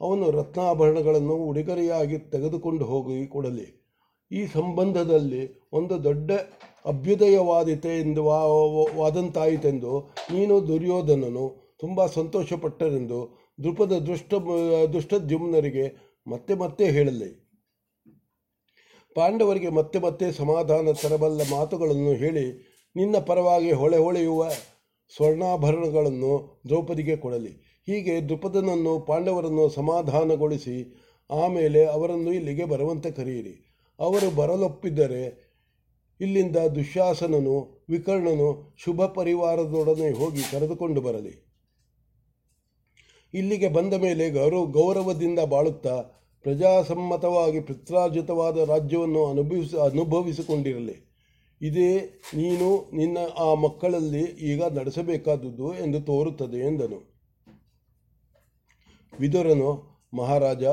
ಅವನು 0.00 0.30
ರತ್ನಾಭರಣಗಳನ್ನು 0.30 1.36
ಉಡುಗೊರೆಯಾಗಿ 1.50 2.18
ತೆಗೆದುಕೊಂಡು 2.18 2.84
ಹೋಗಿ 2.84 3.26
ಕೊಡಲಿ. 3.26 3.68
ಈ 4.30 4.40
ಸಂಬಂಧದಲ್ಲಿ 4.46 5.42
ಒಂದು 5.72 5.94
ದೊಡ್ಡ 6.04 6.30
ಅಭ್ಯುದಯವಾದಿತೆ 6.86 7.92
ಎಂದು 8.00 8.24
ವಾದಂತಾಯಿತೆಂದು 8.96 9.92
ನೀನು 10.32 10.54
ದುರ್ಯೋಧನನು 10.68 11.44
ತುಂಬ 11.80 12.06
ಸಂತೋಷಪಟ್ಟರೆಂದು 12.06 13.20
ದೃಪದ 13.64 13.94
ದುಷ್ಟ 14.08 14.34
ದುಷ್ಟದ್ಯುಮ್ನರಿಗೆ 14.92 15.86
ಮತ್ತೆ 16.26 16.54
ಮತ್ತೆ 16.54 16.84
ಹೇಳಲಿ. 16.96 17.30
ಪಾಂಡವರಿಗೆ 19.16 19.68
ಮತ್ತೆ 19.68 19.98
ಮತ್ತೆ 19.98 20.32
ಸಮಾಧಾನ 20.32 20.88
ತರಬಲ್ಲ 20.92 21.40
ಮಾತುಗಳನ್ನು 21.50 22.12
ಹೇಳಿ 22.12 22.44
ನಿನ್ನ 22.96 23.16
ಪರವಾಗಿ 23.18 23.72
ಹೊಳೆ 23.72 23.98
ಹೊಳೆಯುವ 23.98 24.48
ಸ್ವರ್ಣಾಭರಣಗಳನ್ನು 25.16 26.62
ದ್ರೌಪದಿಗೆ 26.68 27.16
ಕೊಡಲಿ. 27.16 27.52
ಹೀಗೆ 27.86 28.20
ದ್ರುಪದನನ್ನು 28.20 29.00
ಪಾಂಡವರನ್ನು 29.00 29.68
ಸಮಾಧಾನಗೊಳಿಸಿ 29.68 30.76
ಆಮೇಲೆ 31.30 31.86
ಅವರನ್ನು 31.86 32.32
ಇಲ್ಲಿಗೆ 32.32 32.64
ಬರುವಂತೆ 32.64 33.10
ಕರೆಯಿರಿ. 33.10 33.54
ಅವರು 33.98 34.30
ಬರಲೊಪ್ಪಿದ್ದರೆ 34.36 35.22
ಇಲ್ಲಿಂದ 36.20 36.56
ದುಶ್ಯಾಸನನು, 36.56 37.86
ವಿಕರ್ಣನು, 37.88 38.74
ಶುಭ 38.78 39.02
ಪರಿವಾರದೊಡನೆ 39.02 40.10
ಹೋಗಿ 40.10 40.42
ಕರೆದುಕೊಂಡು 40.52 41.00
ಬರಲಿ. 41.00 41.34
ಇಲ್ಲಿಗೆ 43.34 43.68
ಬಂದ 43.68 43.94
ಮೇಲೆ 43.94 44.30
ಗೌರವ, 44.30 44.64
ಗೌರವದಿಂದ 44.64 45.38
ಬಾಳುತ್ತಾ 45.38 46.04
ಪ್ರಜಾಸಮ್ಮತವಾಗಿ 46.42 47.60
ಪಿತ್ರಾರ್ಜಿತವಾದ 47.60 48.68
ರಾಜ್ಯವನ್ನು 48.68 49.26
ಅನುಭವಿಸ, 49.26 49.74
ಅನುಭವಿಸಿಕೊಂಡಿರಲಿ. 49.74 51.06
ಇದೇ 51.62 52.20
ನೀನು 52.34 52.96
ನಿನ್ನ 52.96 53.18
ಆ 53.38 53.54
ಮಕ್ಕಳಲ್ಲಿ 53.54 54.22
ಈಗ 54.22 54.64
ನಡೆಸಬೇಕಾದದ್ದು 54.64 55.74
ಎಂದು 55.74 56.00
ತೋರುತ್ತದೆ 56.00 56.56
ಎಂದನು. 56.56 57.16
ವಿದುರನು, 59.20 60.00
ಮಹಾರಾಜ, 60.14 60.64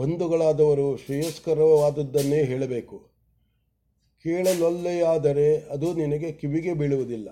ಬಂಧುಗಳಾದವರು 0.00 0.96
ಶ್ರೇಯಸ್ಕರವಾದದ್ದನ್ನೇ 0.96 2.44
ಹೇಳಬೇಕು. 2.44 2.98
ಕೇಳಲೊಲ್ಲೆಯಾದರೆ 4.22 5.58
ಅದು 5.58 5.92
ನಿನಗೆ 5.92 6.32
ಕಿವಿಗೆ 6.32 6.74
ಬೀಳುವುದಿಲ್ಲ. 6.74 7.28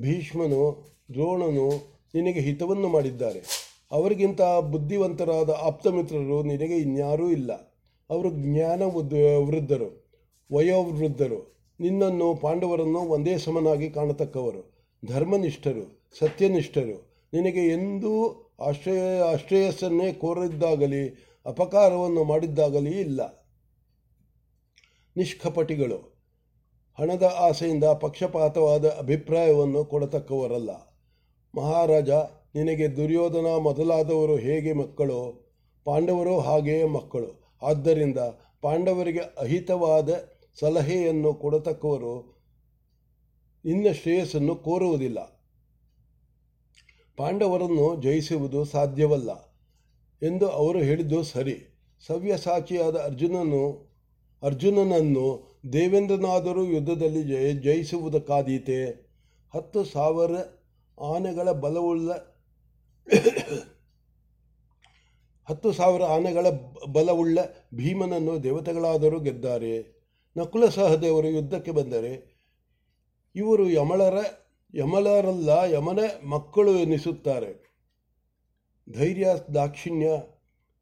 ಭೀಷ್ಮನು, 0.00 0.88
ದ್ರೋಣನು 1.12 1.68
ನಿನಗೆ 2.14 2.40
ಹಿತವನ್ನು 2.40 2.88
ಮಾಡಿದ್ದಾರೆ. 2.88 3.67
ಅವರಿಗಿಂತ 3.90 4.40
ಬುದ್ಧಿವಂತರಾದ 4.42 5.50
ಆಪ್ತಮಿತ್ರರು 5.62 6.42
ನಿನಗೆ 6.42 6.76
ಇನ್ಯಾರೂ 6.76 7.30
ಇಲ್ಲ. 7.30 7.52
ಅವರು 8.10 8.30
ಜ್ಞಾನ 8.30 8.82
ವೃದ್ಧರು, 8.82 10.08
ವಯೋವೃದ್ಧರು. 10.52 11.58
ನಿನ್ನನ್ನು 11.80 12.34
ಪಾಂಡವರನ್ನು 12.34 12.98
ಒಂದೇ 12.98 13.38
ಸಮನಾಗಿ 13.38 13.90
ಕಾಣತಕ್ಕವರು. 13.90 14.90
ಧರ್ಮನಿಷ್ಠರು, 15.06 16.10
ಸತ್ಯನಿಷ್ಠರು. 16.18 17.26
ನಿನಗೆ 17.32 17.68
ಎಂದೂ 17.68 18.44
ಆಶ್ರಯ 18.60 19.20
ಆಶ್ರಯಸ್ಸನ್ನೇ 19.20 20.12
ಕೋರಿದ್ದಾಗಲಿ, 20.12 21.08
ಅಪಕಾರವನ್ನು 21.46 22.24
ಮಾಡಿದ್ದಾಗಲಿ 22.24 22.90
ಇಲ್ಲ. 22.90 23.48
ನಿಷ್ಕಪಟಿಗಳು. 25.16 26.18
ಹಣದ 26.98 27.22
ಆಸೆಯಿಂದ 27.22 27.84
ಪಕ್ಷಪಾತವಾದ 27.84 28.84
ಅಭಿಪ್ರಾಯವನ್ನು 28.84 29.84
ಕೊಡತಕ್ಕವರಲ್ಲ. 29.84 30.70
ಮಹಾರಾಜ 31.54 32.10
ನಿನಗೆ 32.58 32.96
ದುರ್ಯೋಧನ 32.96 33.46
ಮೊದಲಾದವರು 33.62 34.36
ಹೇಗೆ 34.36 34.72
ಮಕ್ಕಳು 34.72 35.48
ಪಾಂಡವರು 35.84 36.38
ಹಾಗೆಯೇ 36.38 36.84
ಮಕ್ಕಳು. 36.84 37.58
ಆದ್ದರಿಂದ 37.62 38.18
ಪಾಂಡವರಿಗೆ 38.62 39.18
ಅಹಿತವಾದ 39.18 40.08
ಸಲಹೆಯನ್ನು 40.60 41.34
ಕೊಡತಕ್ಕವರು 41.34 42.38
ನಿನ್ನ 43.64 43.92
ಶ್ರೇಯಸ್ಸನ್ನು 43.92 44.56
ಕೋರುವುದಿಲ್ಲ. 44.56 45.18
ಪಾಂಡವರನ್ನು 47.16 48.02
ಜಯಿಸುವುದು 48.02 48.64
ಸಾಧ್ಯವಲ್ಲ 48.64 49.30
ಎಂದು 50.22 50.48
ಅವರು 50.48 50.78
ಹೇಳಿದ್ದು 50.78 51.22
ಸರಿ. 51.22 51.56
ಸವ್ಯಸಾಚಿಯಾದ 52.06 52.96
ಅರ್ಜುನನು, 52.96 53.92
ಅರ್ಜುನನನ್ನು 54.42 55.58
ದೇವೇಂದ್ರನಾದರೂ 55.72 56.64
ಯುದ್ಧದಲ್ಲಿ 56.64 57.22
ಜಯ, 57.22 57.52
ಜಯಿಸುವುದಕ್ಕಾದೀತೆ. 57.52 58.84
ಹತ್ತು 59.54 59.84
ಸಾವಿರ 59.84 60.30
ಆನೆಗಳ 61.00 61.50
ಬಲವುಳ್ಳ 61.50 62.10
ಹತ್ತು 65.48 65.72
ಸಾವಿರ 65.72 66.02
ಆನೆಗಳ 66.02 66.46
ಬಲವುಳ್ಳ 66.88 67.38
ಭೀಮನನ್ನು 67.74 68.42
ದೇವತೆಗಳಾದರೂ 68.42 69.20
ಗೆದ್ದಾರೆ. 69.20 69.98
ನಕುಲ 70.36 70.68
ಸಹದೇವರು 70.68 71.28
ಯುದ್ಧಕ್ಕೆ 71.28 71.70
ಬಂದರೆ 71.70 72.38
ಇವರು 73.34 73.70
ಯಮಳರ, 73.70 74.14
ಯಮಲರಲ್ಲ, 74.74 75.48
ಯಮನ 75.48 75.98
ಮಕ್ಕಳು 76.26 76.78
ಎನಿಸುತ್ತಾರೆ. 76.78 77.68
ಧೈರ್ಯ, 78.92 79.28
ದಾಕ್ಷಿಣ್ಯ, 79.54 80.10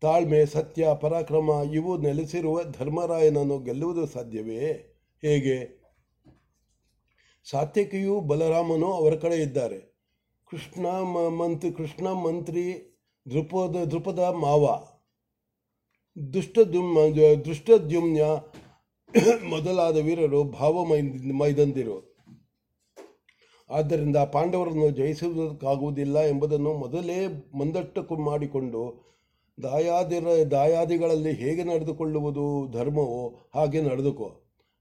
ತಾಳ್ಮೆ, 0.01 0.47
ಸತ್ಯ, 0.47 0.89
ಪರಾಕ್ರಮ 1.01 1.51
ಇವು 1.75 1.99
ನೆಲೆಸಿರುವ 1.99 2.65
ಧರ್ಮರಾಯನನ್ನು 2.65 3.59
ಗೆಲ್ಲುವುದು 3.59 4.07
ಸಾಧ್ಯವೇ? 4.07 4.73
ಹೇಗೆ? 5.21 5.87
ಸಾತ್ಯಕಿಯು 7.51 8.21
ಬಲರಾಮನು 8.21 8.93
ಅವರ 8.93 9.15
ಕಡೆ 9.15 9.37
ಇದ್ದಾರೆ. 9.37 9.96
ಕೃಷ್ಣ 10.51 10.87
ಮಂತ್ರಿ 11.29 11.73
ಕೃಷ್ಣ 11.73 12.09
ಮಂತ್ರಿ 12.09 12.65
ದೃಪದ 13.31 13.77
ದೃಪದ 13.85 14.19
ಮಾವ. 14.19 14.65
ದುಷ್ಟದ್ಯುಮ್ 16.33 17.45
ದುಷ್ಟದ್ಯುಮ್ನ 17.45 18.21
ಮೊದಲಾದ 19.49 19.97
ವೀರರು 19.97 20.45
ಭಾವ 20.45 20.85
ಮೈ 20.85 21.01
ಮೈದಂದಿರು 21.33 22.17
ಆದ್ದರಿಂದ 23.71 24.17
ಪಾಂಡವರನ್ನು 24.17 24.91
ಜಯಿಸುವುದಕ್ಕಾಗುವುದಿಲ್ಲ 24.91 26.19
ಎಂಬುದನ್ನು 26.19 26.75
ಮೊದಲೇ 26.75 27.27
ಮಂದಟ್ಟು 27.59 28.25
ಮಾಡಿಕೊಂಡು 28.25 28.83
ದಾಯಾದಿರ 29.63 30.25
ದಾಯಾದಿಗಳಲ್ಲಿ 30.51 31.33
ಹೇಗೆ 31.33 31.65
ನಡೆದುಕೊಳ್ಳುವುದು 31.65 32.71
ಧರ್ಮವೋ 32.71 33.51
ಹಾಗೆ 33.55 33.81
ನಡೆದುಕೋ. 33.83 34.29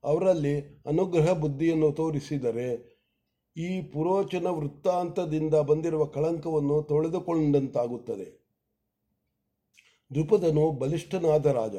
ಅವರಲ್ಲಿ 0.03 0.83
ಅನುಗ್ರಹ 0.85 1.33
ಬುದ್ಧಿಯನ್ನು 1.33 1.91
ತೋರಿಸಿದರೆ 1.91 2.94
ಈ 3.57 3.81
ಪುರೋಚನ 3.81 4.47
ವೃತ್ತಾಂತದಿಂದ 4.47 5.53
ಬಂದಿರುವ 5.53 6.05
ಕಳಂಕವನ್ನು 6.05 6.83
ತೊಳೆದುಕೊಂಡಂತಾಗುತ್ತದೆ. 6.83 8.45
ದ್ರುಪದನು 10.13 10.71
ಬಲಿಷ್ಠನಾದ 10.71 11.45
ರಾಜ, 11.45 11.75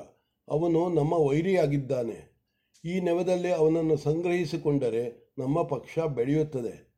ಅವನು 0.49 0.89
ನಮ್ಮ 0.89 1.13
ವೈರಿಯಾಗಿದ್ದಾನೆ. 1.13 2.37
ಈ 2.85 3.01
ನೆವದಲ್ಲಿ 3.01 3.53
ಅವನನ್ನು 3.53 3.97
ಸಂಗ್ರಹಿಸಿಕೊಂಡರೆ 3.97 5.35
ನಮ್ಮ 5.39 5.63
ಪಕ್ಷ 5.63 5.99
ಬೆಳೆಯುತ್ತದೆ. 5.99 6.95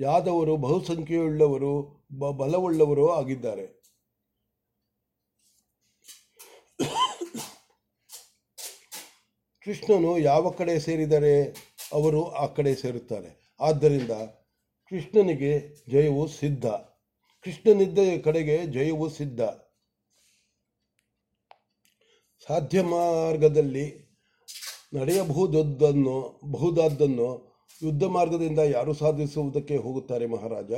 ಯಾದವರು, 0.00 0.56
ಬಹುಸಂಖ್ಯೆಯುಳ್ಳವರು, 0.56 2.06
ಬ, 2.18 2.30
ಬಲವುಳ್ಳವರು 2.30 3.12
ಆಗಿದ್ದಾರೆ. 3.12 3.66
ಕೃಷ್ಣನು 9.64 10.18
ಯಾವ 10.18 10.50
ಕಡೆ 10.50 10.78
ಸೇರಿದರೆ 10.78 11.44
ಅವರು 11.92 12.30
ಆ 12.30 12.46
ಕಡೆ 12.46 12.74
ಸೇರುತ್ತಾರೆ. 12.74 13.39
ಆದ್ದರಿಂದ 13.60 14.10
ಕೃಷ್ಣನಿಗೆ 14.88 15.68
ಜಯವು 15.90 16.28
ಸಿದ್ಧ. 16.28 16.66
ಕೃಷ್ಣನಿದ್ದ 17.44 17.98
ಕಡೆಗೆ 18.24 18.66
ಜಯವು 18.66 19.10
ಸಿದ್ಧ. 19.10 19.40
ಸಾಧ್ಯ 22.48 22.82
ಮಾರ್ಗದಲ್ಲಿ 22.82 24.10
ನಡೆಯಬಹುದನ್ನು 24.94 26.40
ಬಹುದಾದ್ದನ್ನು 26.44 27.58
ಯುದ್ಧ 27.82 28.04
ಮಾರ್ಗದಿಂದ 28.04 28.58
ಯಾರು 28.58 28.92
ಸಾಧಿಸುವುದಕ್ಕೆ 28.92 29.76
ಹೋಗುತ್ತಾರೆ 29.76 30.26
ಮಹಾರಾಜ? 30.26 30.72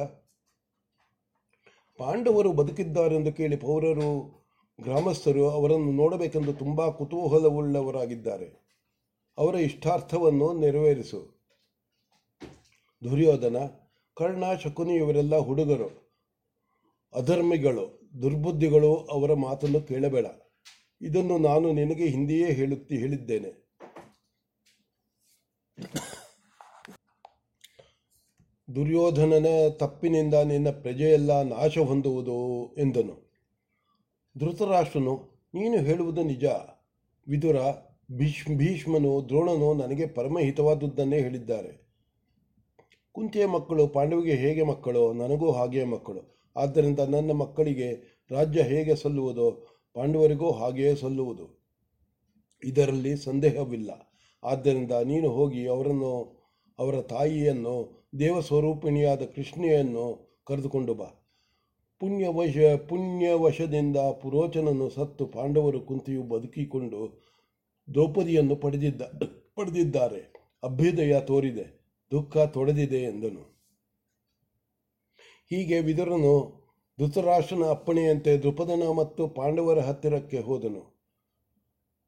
ಪಾಂಡವರು 1.98 2.52
ಬದುಕಿದ್ದಾರೆಂದು 2.52 3.32
ಕೇಳಿ 3.32 3.56
ಪೌರರು, 3.56 4.42
ಗ್ರಾಮಸ್ಥರು 4.82 5.50
ಅವರನ್ನು 5.50 5.92
ನೋಡಬೇಕೆಂದು 5.92 6.52
ತುಂಬ 6.52 6.88
ಕುತೂಹಲವುಳ್ಳವರಾಗಿದ್ದಾರೆ. 6.88 8.78
ಅವರ 9.38 9.54
ಇಷ್ಟಾರ್ಥವನ್ನು 9.54 10.52
ನೆರವೇರಿಸು. 10.52 11.41
ದುರ್ಯೋಧನ, 13.04 13.56
ಕರ್ಣ, 14.16 14.44
ಶಕುನಿ 14.54 14.94
ಇವರೆಲ್ಲ 14.94 15.36
ಹುಡುಗರು, 15.36 15.88
ಅಧರ್ಮಿಗಳು, 17.14 18.10
ದುರ್ಬುದ್ಧಿಗಳು 18.22 18.96
ಅವರ 18.96 19.34
ಮಾತನ್ನು 19.34 19.80
ಕೇಳಬೇಡ. 19.80 20.26
ಇದನ್ನು 21.02 21.38
ನಾನು 21.38 21.72
ನಿನಗೆ 21.72 22.06
ಹಿಂದೆಯೇ 22.06 22.52
ಹೇಳುತ್ತಿ, 22.52 22.96
ಹೇಳಿದ್ದೇನೆ. 22.96 23.62
ದುರ್ಯೋಧನನ, 28.74 29.46
ತಪ್ಪಿನಿಂದ 29.70 30.34
ನಿನ್ನ 30.34 30.70
ಪ್ರಜೆಯೆಲ್ಲ 30.70 31.42
ನಾಶ 31.42 31.78
ಹೊಂದುವುದು 31.78 32.38
ಎಂದನು. 32.78 33.30
ಧೃತರಾಷ್ಟ್ರನು, 34.38 35.14
ನೀನು 35.54 35.78
ಹೇಳುವುದು 35.78 36.22
ನಿಜ. 36.22 36.44
ವಿದುರ 37.28 37.56
ಭೀಷ್ 38.12 38.48
ಭೀಷ್ಮನು, 38.48 39.28
ದ್ರೋಣನು 39.28 39.74
ನನಗೆ 39.74 40.06
ಪರಮಹಿತವಾದದ್ದನ್ನೇ 40.06 41.20
ಹೇಳಿದ್ದಾರೆ. 41.20 41.91
ಕುಂತಿಯ 43.12 43.46
ಮಕ್ಕಳು, 43.46 43.86
ಪಾಂಡವಿಗೆ 43.86 44.34
ಹೇಗೆ 44.34 44.62
ಮಕ್ಕಳು, 44.62 45.12
ನನಗೂ 45.12 45.50
ಹಾಗೆಯೇ 45.50 45.84
ಮಕ್ಕಳು. 45.84 46.52
ಆದ್ದರಿಂದ 46.56 46.98
ನನ್ನ 46.98 47.32
ಮಕ್ಕಳಿಗೆ 47.32 48.20
ರಾಜ್ಯ 48.30 48.62
ಹೇಗೆ 48.62 48.96
ಸಲ್ಲುವುದೋ, 48.96 49.66
ಪಾಂಡವರಿಗೂ 49.94 50.50
ಹಾಗೆಯೇ 50.50 50.94
ಸಲ್ಲುವುದು? 50.94 51.62
ಇದರಲ್ಲಿ 52.64 53.16
ಸಂದೇಹವಿಲ್ಲ. 53.16 53.90
ಆದ್ದರಿಂದ 54.44 54.92
ನೀನು 54.92 55.28
ಹೋಗಿ 55.28 55.66
ಅವರನ್ನು, 55.66 56.42
ಅವರ 56.78 57.00
ತಾಯಿಯನ್ನು, 57.00 58.06
ದೇವಸ್ವರೂಪಿಣಿಯಾದ 58.18 59.22
ಕೃಷ್ಣೆಯನ್ನು 59.22 60.38
ಕರೆದುಕೊಂಡು 60.44 60.94
ಬಾ. 60.94 61.06
ಪುಣ್ಯವಶ, 62.00 62.58
ಪುಣ್ಯವಶದಿಂದ 62.88 63.96
ಪುರೋಚನನ್ನು 63.96 64.90
ಸತ್ತು 64.90 65.26
ಪಾಂಡವರು 65.26 65.80
ಕುಂತಿಯು 65.80 66.22
ಬದುಕಿಕೊಂಡು 66.22 67.22
ದ್ರೌಪದಿಯನ್ನು 67.94 68.56
ಪಡೆದಿದ್ದ, 68.56 69.02
ಪಡೆದಿದ್ದಾರೆ. 69.54 70.32
ಅಭ್ಯುದಯ 70.62 71.20
ತೋರಿದೆ. 71.20 71.81
ದುಃಖ 72.12 72.36
ತೊಡೆದಿದೆ 72.36 72.98
ಎಂದನು. 72.98 73.42
ಹೀಗೆ 75.50 75.80
ವಿದುರನು 75.80 76.62
ಧೃತರಾಷ್ಟ್ರನ 76.98 77.64
ಅಪ್ಪಣೆಯಂತೆ 77.70 78.36
ದೃಪದನ 78.36 78.82
ಮತ್ತು 78.96 79.28
ಪಾಂಡವರ 79.28 79.78
ಹತ್ತಿರಕ್ಕೆ 79.78 80.38
ಹೋದನು. 80.38 80.82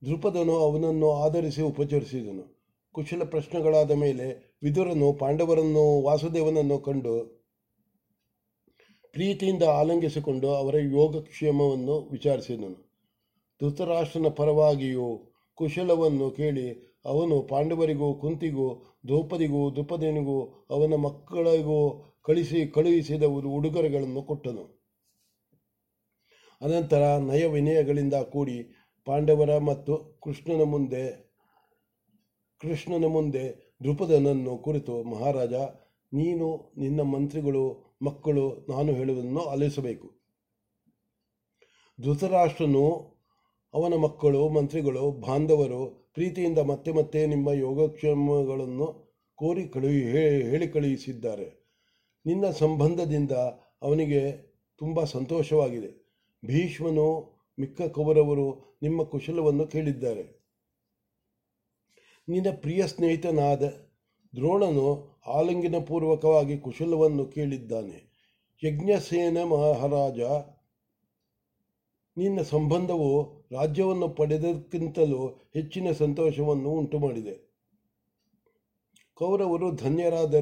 ದೃಪದನು 0.06 0.52
ಅವನನ್ನು 0.52 1.12
ಆಧರಿಸಿ 1.12 1.62
ಉಪಚರಿಸಿದನು. 1.62 2.54
ಕುಶಲ 2.92 3.24
ಪ್ರಶ್ನೆಗಳಾದ 3.24 3.90
ಮೇಲೆ 3.90 4.56
ವಿದುರನು 4.62 5.12
ಪಾಂಡವರನ್ನು 5.12 6.02
ವಾಸುದೇವನನ್ನು 6.02 6.78
ಕಂಡು 6.78 7.44
ಪ್ರೀತಿಯಿಂದ 9.12 9.62
ಆಲಂಗಿಸಿಕೊಂಡು 9.62 10.54
ಅವರ 10.54 10.74
ಯೋಗಕ್ಷೇಮವನ್ನು 10.78 12.08
ವಿಚಾರಿಸಿದನು. 12.10 12.94
ಧೃತರಾಷ್ಟ್ರನ 13.60 14.28
ಪರವಾಗಿಯೂ 14.28 15.32
ಕುಶಲವನ್ನು 15.54 16.30
ಕೇಳಿ 16.30 16.93
ಅವನು 17.04 17.42
ಪಾಂಡವರಿಗೂ, 17.42 18.14
ಕುಂತಿಗೂ, 18.14 18.74
ದ್ರೌಪದಿಗೂ 19.06 19.70
ದ್ರೌಪದಿನಿಗೂ 19.70 20.66
ಅವನ 20.70 20.94
ಮಕ್ಕಳಿಗೂ 20.94 22.10
ಕಳಿಸಿ 22.22 22.66
ಕಳುಹಿಸಿದ 22.66 23.22
ಉಡುಗೊರೆಗಳನ್ನು 23.22 24.22
ಕೊಟ್ಟನು. 24.22 24.84
ಅನಂತರ 26.60 27.16
ನಯ 27.16 27.46
ವಿನಯಗಳಿಂದ 27.46 28.14
ಕೂಡಿ 28.14 28.74
ಪಾಂಡವರ 29.06 29.58
ಮತ್ತು 29.58 30.20
ಕೃಷ್ಣನ 30.22 30.62
ಮುಂದೆ 30.62 31.24
ಕೃಷ್ಣನ 32.60 33.04
ಮುಂದೆ 33.06 33.74
ದ್ರುಪದನನ್ನು 33.82 34.58
ಕುರಿತು 34.58 35.02
ಮಹಾರಾಜ, 35.02 35.54
ನೀನು, 36.12 36.74
ನಿನ್ನ 36.78 37.00
ಮಂತ್ರಿಗಳು, 37.02 37.94
ಮಕ್ಕಳು, 38.02 38.66
ನಾನು 38.68 38.92
ಹೇಳುವುದನ್ನು 38.92 39.40
ಆಲಿಸಬೇಕು. 39.40 40.08
ಧೃತರಾಷ್ಟ್ರನು 42.02 42.86
ಅವನ 43.74 43.94
ಮಕ್ಕಳು, 43.94 44.48
ಮಂತ್ರಿಗಳು, 44.48 45.10
ಬಾಂಧವರು 45.10 46.03
ಪ್ರೀತಿಯಿಂದ 46.14 46.58
ಮತ್ತೆ 46.58 46.92
ಮತ್ತೆ 46.92 47.26
ನಿಮ್ಮ 47.26 47.48
ಯೋಗಕ್ಷೇಮಗಳನ್ನು 47.50 48.88
ಕೋರಿ 49.34 49.68
ಕಳುಹಿ 49.68 50.02
ಹೇಳಿ 50.10 50.68
ಕಳುಹಿಸಿದ್ದಾರೆ 50.68 51.64
ನಿನ್ನ 52.26 52.50
ಸಂಬಂಧದಿಂದ 52.50 53.32
ಅವನಿಗೆ 53.82 54.20
ತುಂಬ 54.80 55.04
ಸಂತೋಷವಾಗಿದೆ. 55.04 55.90
ಭೀಷ್ಮನು 56.44 57.06
ಮಿಕ್ಕ 57.58 57.82
ಕೌರವರು 57.82 58.78
ನಿಮ್ಮ 58.82 59.02
ಕುಶಲವನ್ನು 59.02 59.66
ಕೇಳಿದ್ದಾರೆ. 59.66 60.24
ನಿನ್ನ 62.28 62.46
ಪ್ರಿಯ 62.60 62.86
ಸ್ನೇಹಿತನಾದ 62.86 63.62
ದ್ರೋಣನು 64.36 64.86
ಆಲಿಂಗನ 65.26 65.78
ಪೂರ್ವಕವಾಗಿ 65.84 66.58
ಕುಶಲವನ್ನು 66.58 67.24
ಕೇಳಿದ್ದಾನೆ. 67.26 67.98
ಯಜ್ಞಸೇನ 68.62 69.38
ಮಹಾರಾಜ 69.44 70.20
ನಿನ್ನ 72.16 72.40
ಸಂಬಂಧವು 72.42 73.44
ರಾಜ್ಯವನ್ನು 73.52 74.08
ಪಡೆದಕ್ಕಿಂತಲೂ 74.08 75.26
ಹೆಚ್ಚಿನ 75.26 75.90
ಸಂತೋಷವನ್ನು 75.92 76.70
ಉಂಟು 76.70 76.98
ಮಾಡಿದೆ 76.98 77.54
ಕೌರವರು 79.14 79.70
ಧನ್ಯರಾದ 79.70 80.34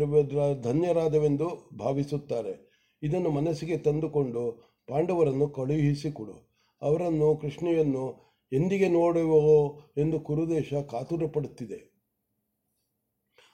ಧನ್ಯರಾದವೆಂದು 0.63 1.77
ಭಾವಿಸುತ್ತಾರೆ. 1.79 2.73
ಇದನ್ನು 3.03 3.31
ಮನಸ್ಸಿಗೆ 3.31 3.79
ತಂದುಕೊಂಡು 3.79 4.73
ಪಾಂಡವರನ್ನು 4.89 5.49
ಕಳುಹಿಸಿಕೊಡು. 5.49 6.53
ಅವರನ್ನು, 6.83 7.37
ಕೃಷ್ಣೆಯನ್ನು 7.37 8.33
ಎಂದಿಗೆ 8.53 8.89
ನೋಡುವೋ 8.89 9.81
ಎಂದು 9.97 10.21
ಕುರುದೇಶ 10.21 10.75
ಕಾತುರಪಡುತ್ತಿದೆ. 10.75 11.93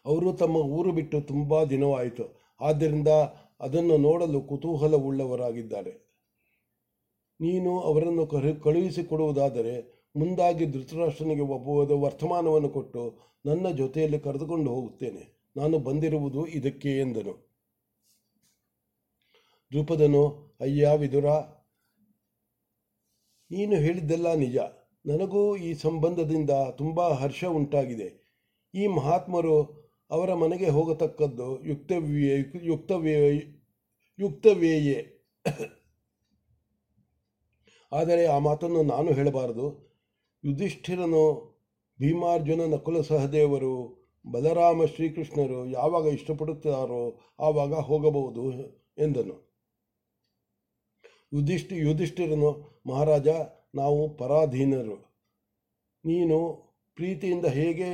ಅವರು 0.07 0.33
ತಮ್ಮ 0.33 0.57
ಊರು 0.57 0.93
ಬಿಟ್ಟು 0.93 1.21
ತುಂಬ 1.21 1.65
ದಿನವಾಯಿತು. 1.65 2.57
ಆದ್ದರಿಂದ 2.61 3.09
ಅದನ್ನು 3.61 3.99
ನೋಡಲು 3.99 4.41
ಕುತೂಹಲವುಳ್ಳವರಾಗಿದ್ದಾರೆ. 4.41 6.08
ನೀನು 7.41 7.81
ಅವರನ್ನು 7.81 8.27
ಕರು, 8.27 8.61
ಕಳುಹಿಸಿಕೊಡುವುದಾದರೆ 8.61 9.75
ಮುಂದಾಗಿ 10.17 10.67
ಧೃತರಾಷ್ಟ್ರನಿಗೆ 10.67 11.41
ಒಬ್ಬ, 11.41 11.93
ವರ್ತಮಾನವನ್ನು 11.93 12.69
ಕೊಟ್ಟು 12.69 13.19
ನನ್ನ 13.47 13.71
ಜೊತೆಯಲ್ಲಿ 13.71 14.19
ಕರೆದುಕೊಂಡು 14.21 14.71
ಹೋಗುತ್ತೇನೆ. 14.71 15.25
ನಾನು 15.57 15.79
ಬಂದಿರುವುದು 15.79 16.47
ಇದಕ್ಕೆ 16.47 16.99
ಎಂದನು. 17.01 17.35
ದ್ರುಪದನು, 19.73 20.57
ಅಯ್ಯ 20.61 20.91
ವಿದುರ, 20.97 21.27
ನೀನು 23.51 23.77
ಹೇಳಿದ್ದೆಲ್ಲ 23.77 24.35
ನಿಜ. 24.35 24.57
ನನಗೂ 25.07 25.57
ಈ 25.57 25.75
ಸಂಬಂಧದಿಂದ 25.75 26.51
ತುಂಬ 26.79 27.09
ಹರ್ಷ 27.13 27.45
ಉಂಟಾಗಿದೆ. 27.45 28.09
ಈ 28.75 28.87
ಮಹಾತ್ಮರು 28.87 29.57
ಅವರ 30.11 30.35
ಮನೆಗೆ 30.35 30.69
ಹೋಗತಕ್ಕದ್ದು 30.69 31.65
ಯುಕ್ತವ್ಯ 31.65 32.33
ಯುಕ್ತವ್ಯ 32.63 33.15
ಯುಕ್ತವೇಯೇ 34.19 34.99
ಆದರೆ 37.93 38.27
ಆ 38.27 38.39
ಮಾತನ್ನು 38.39 38.83
ನಾನು 38.83 39.13
ಹೇಳಬಾರದು. 39.13 39.89
ಯುಧಿಷ್ಠಿರನು 40.45 41.55
ಭೀಮಾರ್ಜುನ 42.01 42.75
ನಕುಲ 42.75 43.01
ಸಹದೇವರು 43.01 43.99
ಬಲರಾಮ 44.31 44.85
ಶ್ರೀಕೃಷ್ಣರು 44.85 45.67
ಯಾವಾಗ 45.67 46.07
ಇಷ್ಟಪಡುತ್ತಾರೋ 46.07 47.19
ಆವಾಗ 47.41 47.75
ಹೋಗಬಹುದು 47.75 48.53
ಎಂದನು. 48.99 49.49
ಯುಧಿಷ್ಠಿ, 51.33 51.77
ಯುಧಿಷ್ಠಿರನು, 51.77 52.83
ಮಹಾರಾಜ, 52.87 53.29
ನಾವು 53.75 54.17
ಪರಾಧೀನರು. 54.17 54.97
ನೀನು 56.05 56.69
ಪ್ರೀತಿಯಿಂದ 56.95 57.47
ಹೇಗೆ 57.47 57.85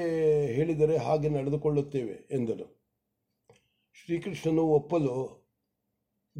ಹೇಳಿದರೆ 0.47 0.97
ಹಾಗೆ 0.97 1.29
ನಡೆದುಕೊಳ್ಳುತ್ತೇವೆ 1.29 2.29
ಎಂದನು. 2.31 2.85
ಶ್ರೀಕೃಷ್ಣನು 3.93 4.63
ಒಪ್ಪಲು 4.63 5.45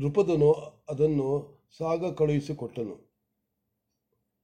ದೃಪದನು 0.01 0.53
ಅದನ್ನು 0.89 1.29
ಸಾಗ 1.79 2.15
ಕಳುಹಿಸಿಕೊಟ್ಟನು 2.15 3.14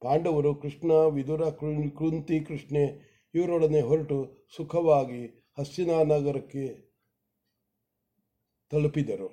ಪಾಂಡವರು 0.01 0.55
ಕೃಷ್ಣ, 0.55 0.93
ವಿದುರ 0.93 1.51
ಕೃಂತಿ, 1.51 2.41
ಕೃಷ್ಣೆ 2.41 2.85
ಇವರೊಡನೆ 3.35 3.81
ಹೊರಟು 3.81 4.19
ಸುಖವಾಗಿ 4.57 5.23
ಹಸ್ಸಿನಾನಗರಕ್ಕೆ 5.59 6.65
ತಲುಪಿದರು. 8.71 9.29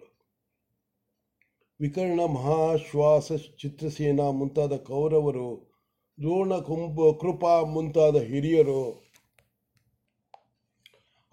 ವಿಕರ್ಣ 1.79 2.19
ಮಹಾಶ್ವಾಸ 2.21 3.31
ಚಿತ್ರಸೇನ 3.31 4.21
ಮುಂತಾದ 4.29 4.75
ಕೌರವರು, 4.75 5.49
ದ್ರೋಣ 6.21 6.53
ಕುಂಭ 6.59 6.99
ಕೃಪಾ 7.21 7.61
ಮುಂತಾದ 7.63 8.15
ಹಿರಿಯರು 8.15 8.81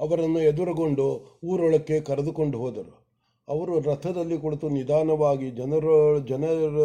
ಅವರನ್ನು 0.01 0.41
ಎದುರುಗೊಂಡು 0.41 1.07
ಊರೊಳಕ್ಕೆ 1.45 2.01
ಕರೆದುಕೊಂಡು 2.01 2.59
ಹೋದರು. 2.59 2.95
ಅವರು 3.49 3.81
ರಥದಲ್ಲಿ 3.81 4.39
ಕುಳಿತು 4.39 4.69
ನಿಧಾನವಾಗಿ 4.69 5.51
ಜನರ 5.51 6.19
ಜನರ 6.19 6.77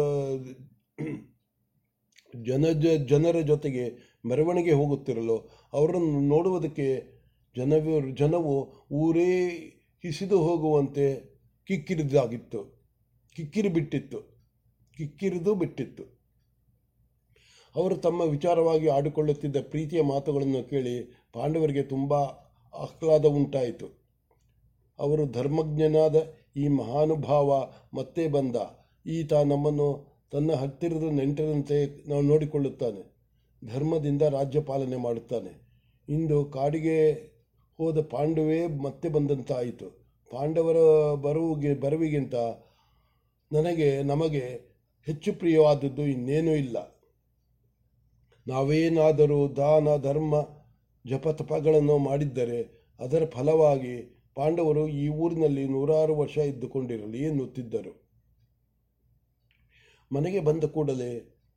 ಜನ 2.44 2.64
ಜನರ 3.06 3.40
ಜೊತೆಗೆ 3.40 4.10
ಮೆರವಣಿಗೆ 4.26 4.72
ಹೋಗುತ್ತಿರಲು, 4.72 5.50
ಅವರನ್ನು 5.72 6.20
ನೋಡುವುದಕ್ಕೆ 6.20 7.20
ಜನವು 7.56 8.16
ಜನವು 8.16 8.72
ಊರೇ 8.92 9.46
ಹಿಸಿದು 10.02 10.42
ಹೋಗುವಂತೆ 10.42 11.20
ಕಿಕ್ಕಿರಿದಾಗಿತ್ತು. 11.66 12.80
ಕಿಕ್ಕಿರಿ 13.36 13.68
ಬಿಟ್ಟಿತ್ತು 13.68 14.40
ಕಿಕ್ಕಿರಿದು 14.96 15.54
ಬಿಟ್ಟಿತ್ತು. 15.54 16.20
ಅವರು 17.76 17.96
ತಮ್ಮ 17.96 18.20
ವಿಚಾರವಾಗಿ 18.20 18.88
ಆಡಿಕೊಳ್ಳುತ್ತಿದ್ದ 18.88 19.56
ಪ್ರೀತಿಯ 19.56 20.02
ಮಾತುಗಳನ್ನು 20.02 20.68
ಕೇಳಿ 20.68 21.22
ಪಾಂಡವರಿಗೆ 21.32 21.82
ತುಂಬ 21.82 22.14
ಆಹ್ಲಾದ 22.74 23.24
ಉಂಟಾಯಿತು. 23.24 24.00
ಅವರು 24.98 25.26
ಧರ್ಮಜ್ಞನಾದ 25.26 26.16
ಈ 26.56 26.68
ಮಹಾನುಭಾವ 26.68 27.72
ಮತ್ತೆ 27.94 28.28
ಬಂದ. 28.28 28.56
ಈತ 29.06 29.32
ನಮ್ಮನ್ನು 29.32 30.09
ತನ್ನ 30.30 30.52
ಹತ್ತಿರದ 30.52 31.02
ನೆಂಟರಂತೆ 31.02 32.08
ನಾವು 32.08 32.22
ನೋಡಿಕೊಳ್ಳುತ್ತಾನೆ. 32.22 33.20
ಧರ್ಮದಿಂದ 33.74 34.22
ರಾಜ್ಯ 34.22 34.60
ಪಾಲನೆ 34.60 34.96
ಮಾಡುತ್ತಾನೆ. 34.96 35.60
ಇಂದು 36.08 36.44
ಕಾಡಿಗೆ 36.44 37.12
ಹೋದ 37.76 38.00
ಪಾಂಡವೇ 38.00 38.66
ಮತ್ತೆ 38.66 39.08
ಬಂದಂತಾಯಿತು. 39.08 39.90
ಪಾಂಡವರ 40.30 40.76
ಬರುವಿಗೆ 41.14 41.80
ಬರುವಿಗಿಂತ 41.80 42.34
ನನಗೆ 43.52 44.02
ನಮಗೆ 44.02 44.70
ಹೆಚ್ಚು 45.06 45.32
ಪ್ರಿಯವಾದದ್ದು 45.32 46.02
ಇನ್ನೇನೂ 46.02 46.50
ಇಲ್ಲ. 46.50 47.00
ನಾವೇನಾದರೂ 48.46 49.48
ದಾನ, 49.48 49.96
ಧರ್ಮ, 50.02 50.34
ಜಪತಪಗಳನ್ನು 51.06 51.98
ಮಾಡಿದ್ದರೆ 51.98 52.88
ಅದರ 53.00 53.24
ಫಲವಾಗಿ 53.24 54.24
ಪಾಂಡವರು 54.34 54.88
ಈ 54.88 55.08
ಊರಿನಲ್ಲಿ 55.08 55.64
ನೂರಾರು 55.64 56.16
ವರ್ಷ 56.16 56.38
ಇದ್ದುಕೊಂಡಿರಲಿ 56.38 57.18
ಎನ್ನುತ್ತಿದ್ದರು. 57.18 58.09
ಮನೆಗೆ 60.12 60.40
ಬಂದ 60.40 60.64
ಕೂಡಲೇ 60.64 61.10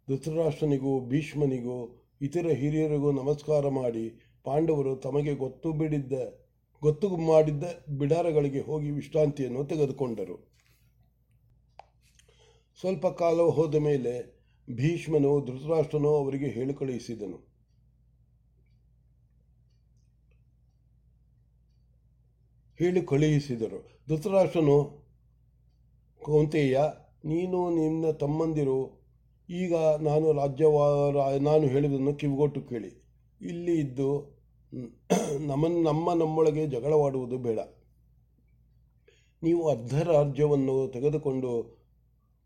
ಧೃತರಾಷ್ಟ್ರನಿಗೂ, 0.09 0.99
ಭೀಷ್ಮನಿಗೂ, 0.99 2.05
ಇತರ 2.21 2.47
ಹಿರಿಯರಿಗೂ 2.47 3.11
ನಮಸ್ಕಾರ 3.11 3.67
ಮಾಡಿ 3.67 4.21
ಪಾಂಡವರು 4.43 4.95
ತಮಗೆ 4.95 5.35
ಗೊತ್ತು 5.35 5.73
ಬಿಡಿದ್ದ, 5.73 6.13
ಗೊತ್ತು 6.81 7.17
ಮಾಡಿದ್ದ 7.17 7.63
ಬಿಡಾರಗಳಿಗೆ 7.97 8.61
ಹೋಗಿ 8.61 8.91
ವಿಶ್ರಾಂತಿಯನ್ನು 8.91 9.65
ತೆಗೆದುಕೊಂಡರು. 9.65 10.53
ಸ್ವಲ್ಪ 12.79 13.07
ಕಾಲ 13.07 13.41
ಹೋದ 13.41 13.75
ಮೇಲೆ 13.75 14.43
ಭೀಷ್ಮನು 14.75 15.45
ಧೃತರಾಷ್ಟ್ರನು 15.45 16.15
ಅವರಿಗೆ 16.15 16.47
ಹೇಳಿ 16.47 16.73
ಕಳುಹಿಸಿದನು. 16.73 17.39
ಹೇಳಿ 22.79 23.01
ಕಳುಹಿಸಿದರು. 23.01 24.03
ಧೃತರಾಷ್ಟ್ರನು, 24.09 24.77
ಕೌಂತೆಯ 26.23 26.79
ನೀನು 27.23 27.59
ನಿನ್ನ 27.77 28.05
ತಮ್ಮಂದಿರು, 28.21 28.79
ಈಗ 29.49 29.73
ನಾನು 30.07 30.27
ರಾಜ್ಯವಾ 30.39 30.85
ನಾನು 31.49 31.65
ಹೇಳಿದ್ದನ್ನು 31.73 32.13
ಕಿವಿಗೊಟ್ಟು 32.21 32.61
ಕೇಳಿ. 32.69 32.91
ಇಲ್ಲಿ 33.41 33.75
ಇದ್ದು 33.83 34.09
ನಮ್ಮ 35.49 35.63
ನಮ್ಮ 35.87 36.13
ನಮ್ಮೊಳಗೆ 36.21 36.63
ಜಗಳವಾಡುವುದು 36.73 37.37
ಬೇಡ. 37.45 37.59
ನೀವು 39.41 39.61
ಅರ್ಧ 39.69 39.95
ರಾಜ್ಯವನ್ನು 40.09 40.75
ತೆಗೆದುಕೊಂಡು 40.91 41.51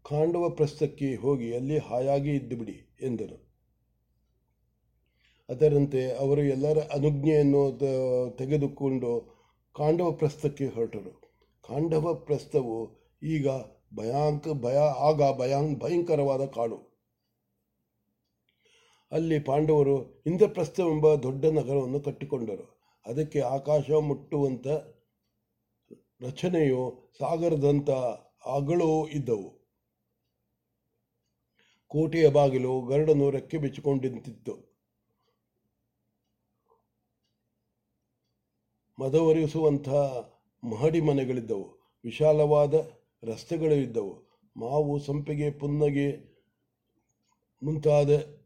ಕಾಂಡವ 0.05 0.45
ಪ್ರಸ್ಥಕ್ಕೆ 0.59 1.09
ಹೋಗಿ 1.23 1.47
ಅಲ್ಲಿ 1.57 1.77
ಹಾಯಾಗಿ 1.89 2.31
ಇದ್ದು 2.35 2.55
ಬಿಡಿ 2.59 2.75
ಎಂದನು 3.07 3.37
ಅದರಂತೆ 5.49 6.01
ಅವರು 6.23 6.43
ಎಲ್ಲರ 6.55 6.79
ಅನುಜ್ಞೆಯನ್ನು 6.95 7.63
ತೆಗೆದುಕೊಂಡು 8.39 9.11
ಕಾಂಡವ 9.75 10.09
ಪ್ರಸ್ಥಕ್ಕೆ 10.21 10.65
ಹೊರಟರು. 10.75 11.13
ಕಾಂಡವ 11.65 12.13
ಪ್ರಸ್ಥವು 12.27 12.77
ಈಗ 13.35 13.47
ಭಯಾಂಕ, 13.95 14.47
ಭಯ, 14.47 14.78
ಆಗ 14.78 15.38
ಭಯಾಂಕ್ 15.38 15.80
ಭಯಂಕರವಾದ 15.80 16.45
ಕಾಡು. 16.45 16.97
ಅಲ್ಲಿ 19.12 19.39
ಪಾಂಡವರು 19.39 20.23
ಇಂದ್ರಪ್ರಸ್ಥವೆಂಬ 20.23 21.15
ದೊಡ್ಡ 21.15 21.45
ನಗರವನ್ನು 21.45 22.00
ಕಟ್ಟಿಕೊಂಡರು. 22.00 22.78
ಅದಕ್ಕೆ 23.06 23.39
ಆಕಾಶ 23.39 23.91
ಮುಟ್ಟುವಂಥ 23.91 24.67
ರಚನೆಯು 26.21 27.12
ಸಾಗರದಂಥ 27.19 27.89
ಅಗಳು 28.45 29.08
ಇದ್ದವು. 29.08 29.58
ಕೋಟೆಯ 31.88 32.30
ಬಾಗಿಲು 32.30 32.82
ಗರಡನ್ನು 32.82 33.30
ರೆಕ್ಕೆ 33.30 33.58
ಬಿಚ್ಚಿಕೊಂಡಿಂತಿತ್ತು 33.58 34.78
ಮದವರಿಸುವಂಥ 39.00 39.89
ಮಹಡಿ 40.63 41.02
ಮನೆಗಳಿದ್ದವು. 41.02 42.00
ವಿಶಾಲವಾದ 42.04 42.73
ರಸ್ತೆಗಳು 43.23 43.73
ಇದ್ದವು. 43.73 44.27
ಮಾವು 44.58 44.99
ಸಂಪಿಗೆ 44.99 45.51
ಪುನ್ನಗೆ 45.51 46.38
ಮುಂತಾದ 47.63 48.38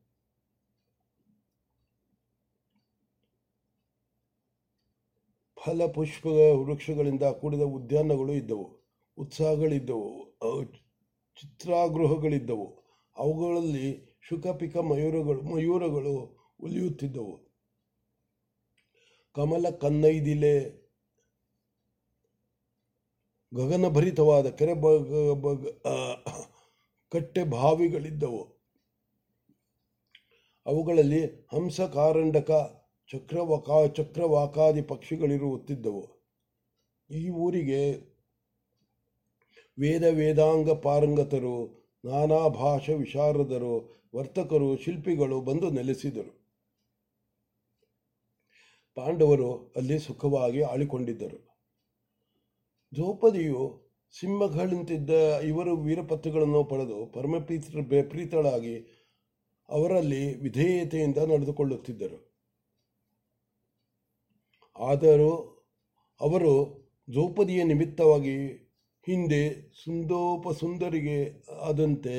ಫಲಪುಷ್ಪ 5.66 6.26
ವೃಕ್ಷಗಳಿಂದ 6.26 7.24
ಕೂಡಿದ 7.24 7.62
ಉದ್ಯಾನಗಳು 7.62 8.34
ಇದ್ದವು. 8.34 8.80
ಉತ್ಸಾಹಗಳಿದ್ದವು. 9.18 10.32
ಚಿತ್ರಾಗೃಹಗಳಿದ್ದವು. 11.42 12.84
ಅವುಗಳಲ್ಲಿ 13.18 14.18
ಶುಕಪಿಕ 14.22 14.78
ಮಯೂರಗಳು 14.78 15.42
ಮಯೂರಗಳು 15.42 16.38
ಉಲಿಯುತ್ತಿದ್ದವು 16.60 17.52
ಕಮಲ 19.36 19.70
ಕನ್ನೈದಿಲೆ 19.70 20.81
ಗಗನಭರಿತವಾದ 23.54 24.50
ಕೆರೆ 24.50 24.72
ಆ, 25.86 26.14
ಕಟ್ಟೆ 27.10 27.44
ಬಾವಿಗಳಿದ್ದವು. 27.44 28.62
ಅವುಗಳಲ್ಲಿ 30.66 31.26
ಹಂಸ 31.26 31.82
ಕಾರಂಡಕ 31.82 32.52
ಚಕ್ರವಕಾ 33.12 33.88
ಚಕ್ರವಾಕಾದಿ 33.88 34.82
ಪಕ್ಷಿಗಳಿರುತ್ತಿದ್ದವು. 34.82 36.08
ಈ 37.10 37.30
ಊರಿಗೆ 37.30 38.12
ವೇದ 39.80 40.04
ವೇದಾಂಗ 40.04 40.72
ಪಾರಂಗತರು 40.72 41.82
ನಾನಾ 42.06 42.48
ಭಾಷಾ 42.48 42.94
ವಿಶಾರದರು 42.94 44.06
ವರ್ತಕರು 44.16 44.78
ಶಿಲ್ಪಿಗಳು 44.78 45.42
ಬಂದು 45.42 45.70
ನೆಲೆಸಿದರು. 45.70 46.52
ಪಾಂಡವರು 48.96 49.74
ಅಲ್ಲಿ 49.76 50.00
ಸುಖವಾಗಿ 50.00 50.62
ಆಳಿಕೊಂಡಿದ್ದರು. 50.62 51.51
ದ್ರೌಪದಿಯು 52.94 53.60
ಸಿಂಹಗಳಂತಿದ್ದ 54.14 55.10
ಇವರು 55.44 55.78
ವೀರಪತ್ರಗಳನ್ನು 55.78 56.64
ಪಡೆದು 56.64 57.06
ಪರಮಪ್ರೀತ 57.06 57.66
ಪ್ರೀತಳಾಗಿ 58.10 58.76
ಅವರಲ್ಲಿ 59.70 60.24
ವಿಧೇಯತೆಯಿಂದ 60.42 61.18
ನಡೆದುಕೊಳ್ಳುತ್ತಿದ್ದರು. 61.18 62.18
ಆದರೂ 64.80 65.32
ಅವರು 66.22 66.54
ದ್ರೌಪದಿಯ 67.08 67.64
ನಿಮಿತ್ತವಾಗಿ 67.64 68.36
ಹಿಂದೆ 69.08 69.72
ಸುಂದೋಪ 69.84 70.50
ಸುಂದರಿಗೆ 70.52 71.18
ಆದಂತೆ 71.62 72.16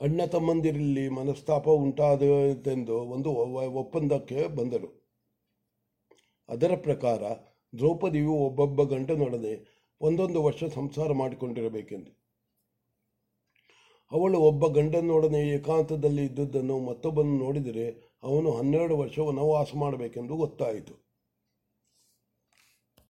ಅಣ್ಣ 0.00 0.24
ತಮ್ಮಂದಿರಲ್ಲಿ 0.24 1.08
ಮನಸ್ತಾಪ 1.08 1.68
ಉಂಟಾದತೆಂದು 1.68 2.96
ಒಂದು 2.96 3.30
ಒಪ್ಪಂದಕ್ಕೆ 3.82 4.48
ಬಂದರು. 4.48 4.88
ಅದರ 6.48 6.72
ಪ್ರಕಾರ 6.82 7.22
ದ್ರೌಪದಿಯು 7.74 8.32
ಒಬ್ಬೊಬ್ಬ 8.32 8.82
ಗಂಡನೊಡನೆ 8.82 9.66
ಒಂದೊಂದು 10.00 10.42
ವರ್ಷ 10.42 10.64
ಸಂಸಾರ 10.64 11.12
ಮಾಡಿಕೊಂಡಿರಬೇಕೆಂದು. 11.12 12.10
ಅವಳು 14.12 14.40
ಒಬ್ಬ 14.40 14.66
ಗಂಡನೊಡನೆ 14.66 15.48
ಏಕಾಂತದಲ್ಲಿ 15.48 16.24
ಇದ್ದುದನ್ನು 16.24 16.78
ಮತ್ತೊಬ್ಬನು 16.78 17.38
ನೋಡಿದರೆ 17.38 18.16
ಅವನು 18.22 18.50
ಹನ್ನೆರಡು 18.50 18.98
ವರ್ಷ 18.98 19.18
ವನವಾಸ 19.18 19.70
ಮಾಡಬೇಕೆಂದು 19.76 20.36
ಗೊತ್ತಾಯಿತು. 20.36 20.99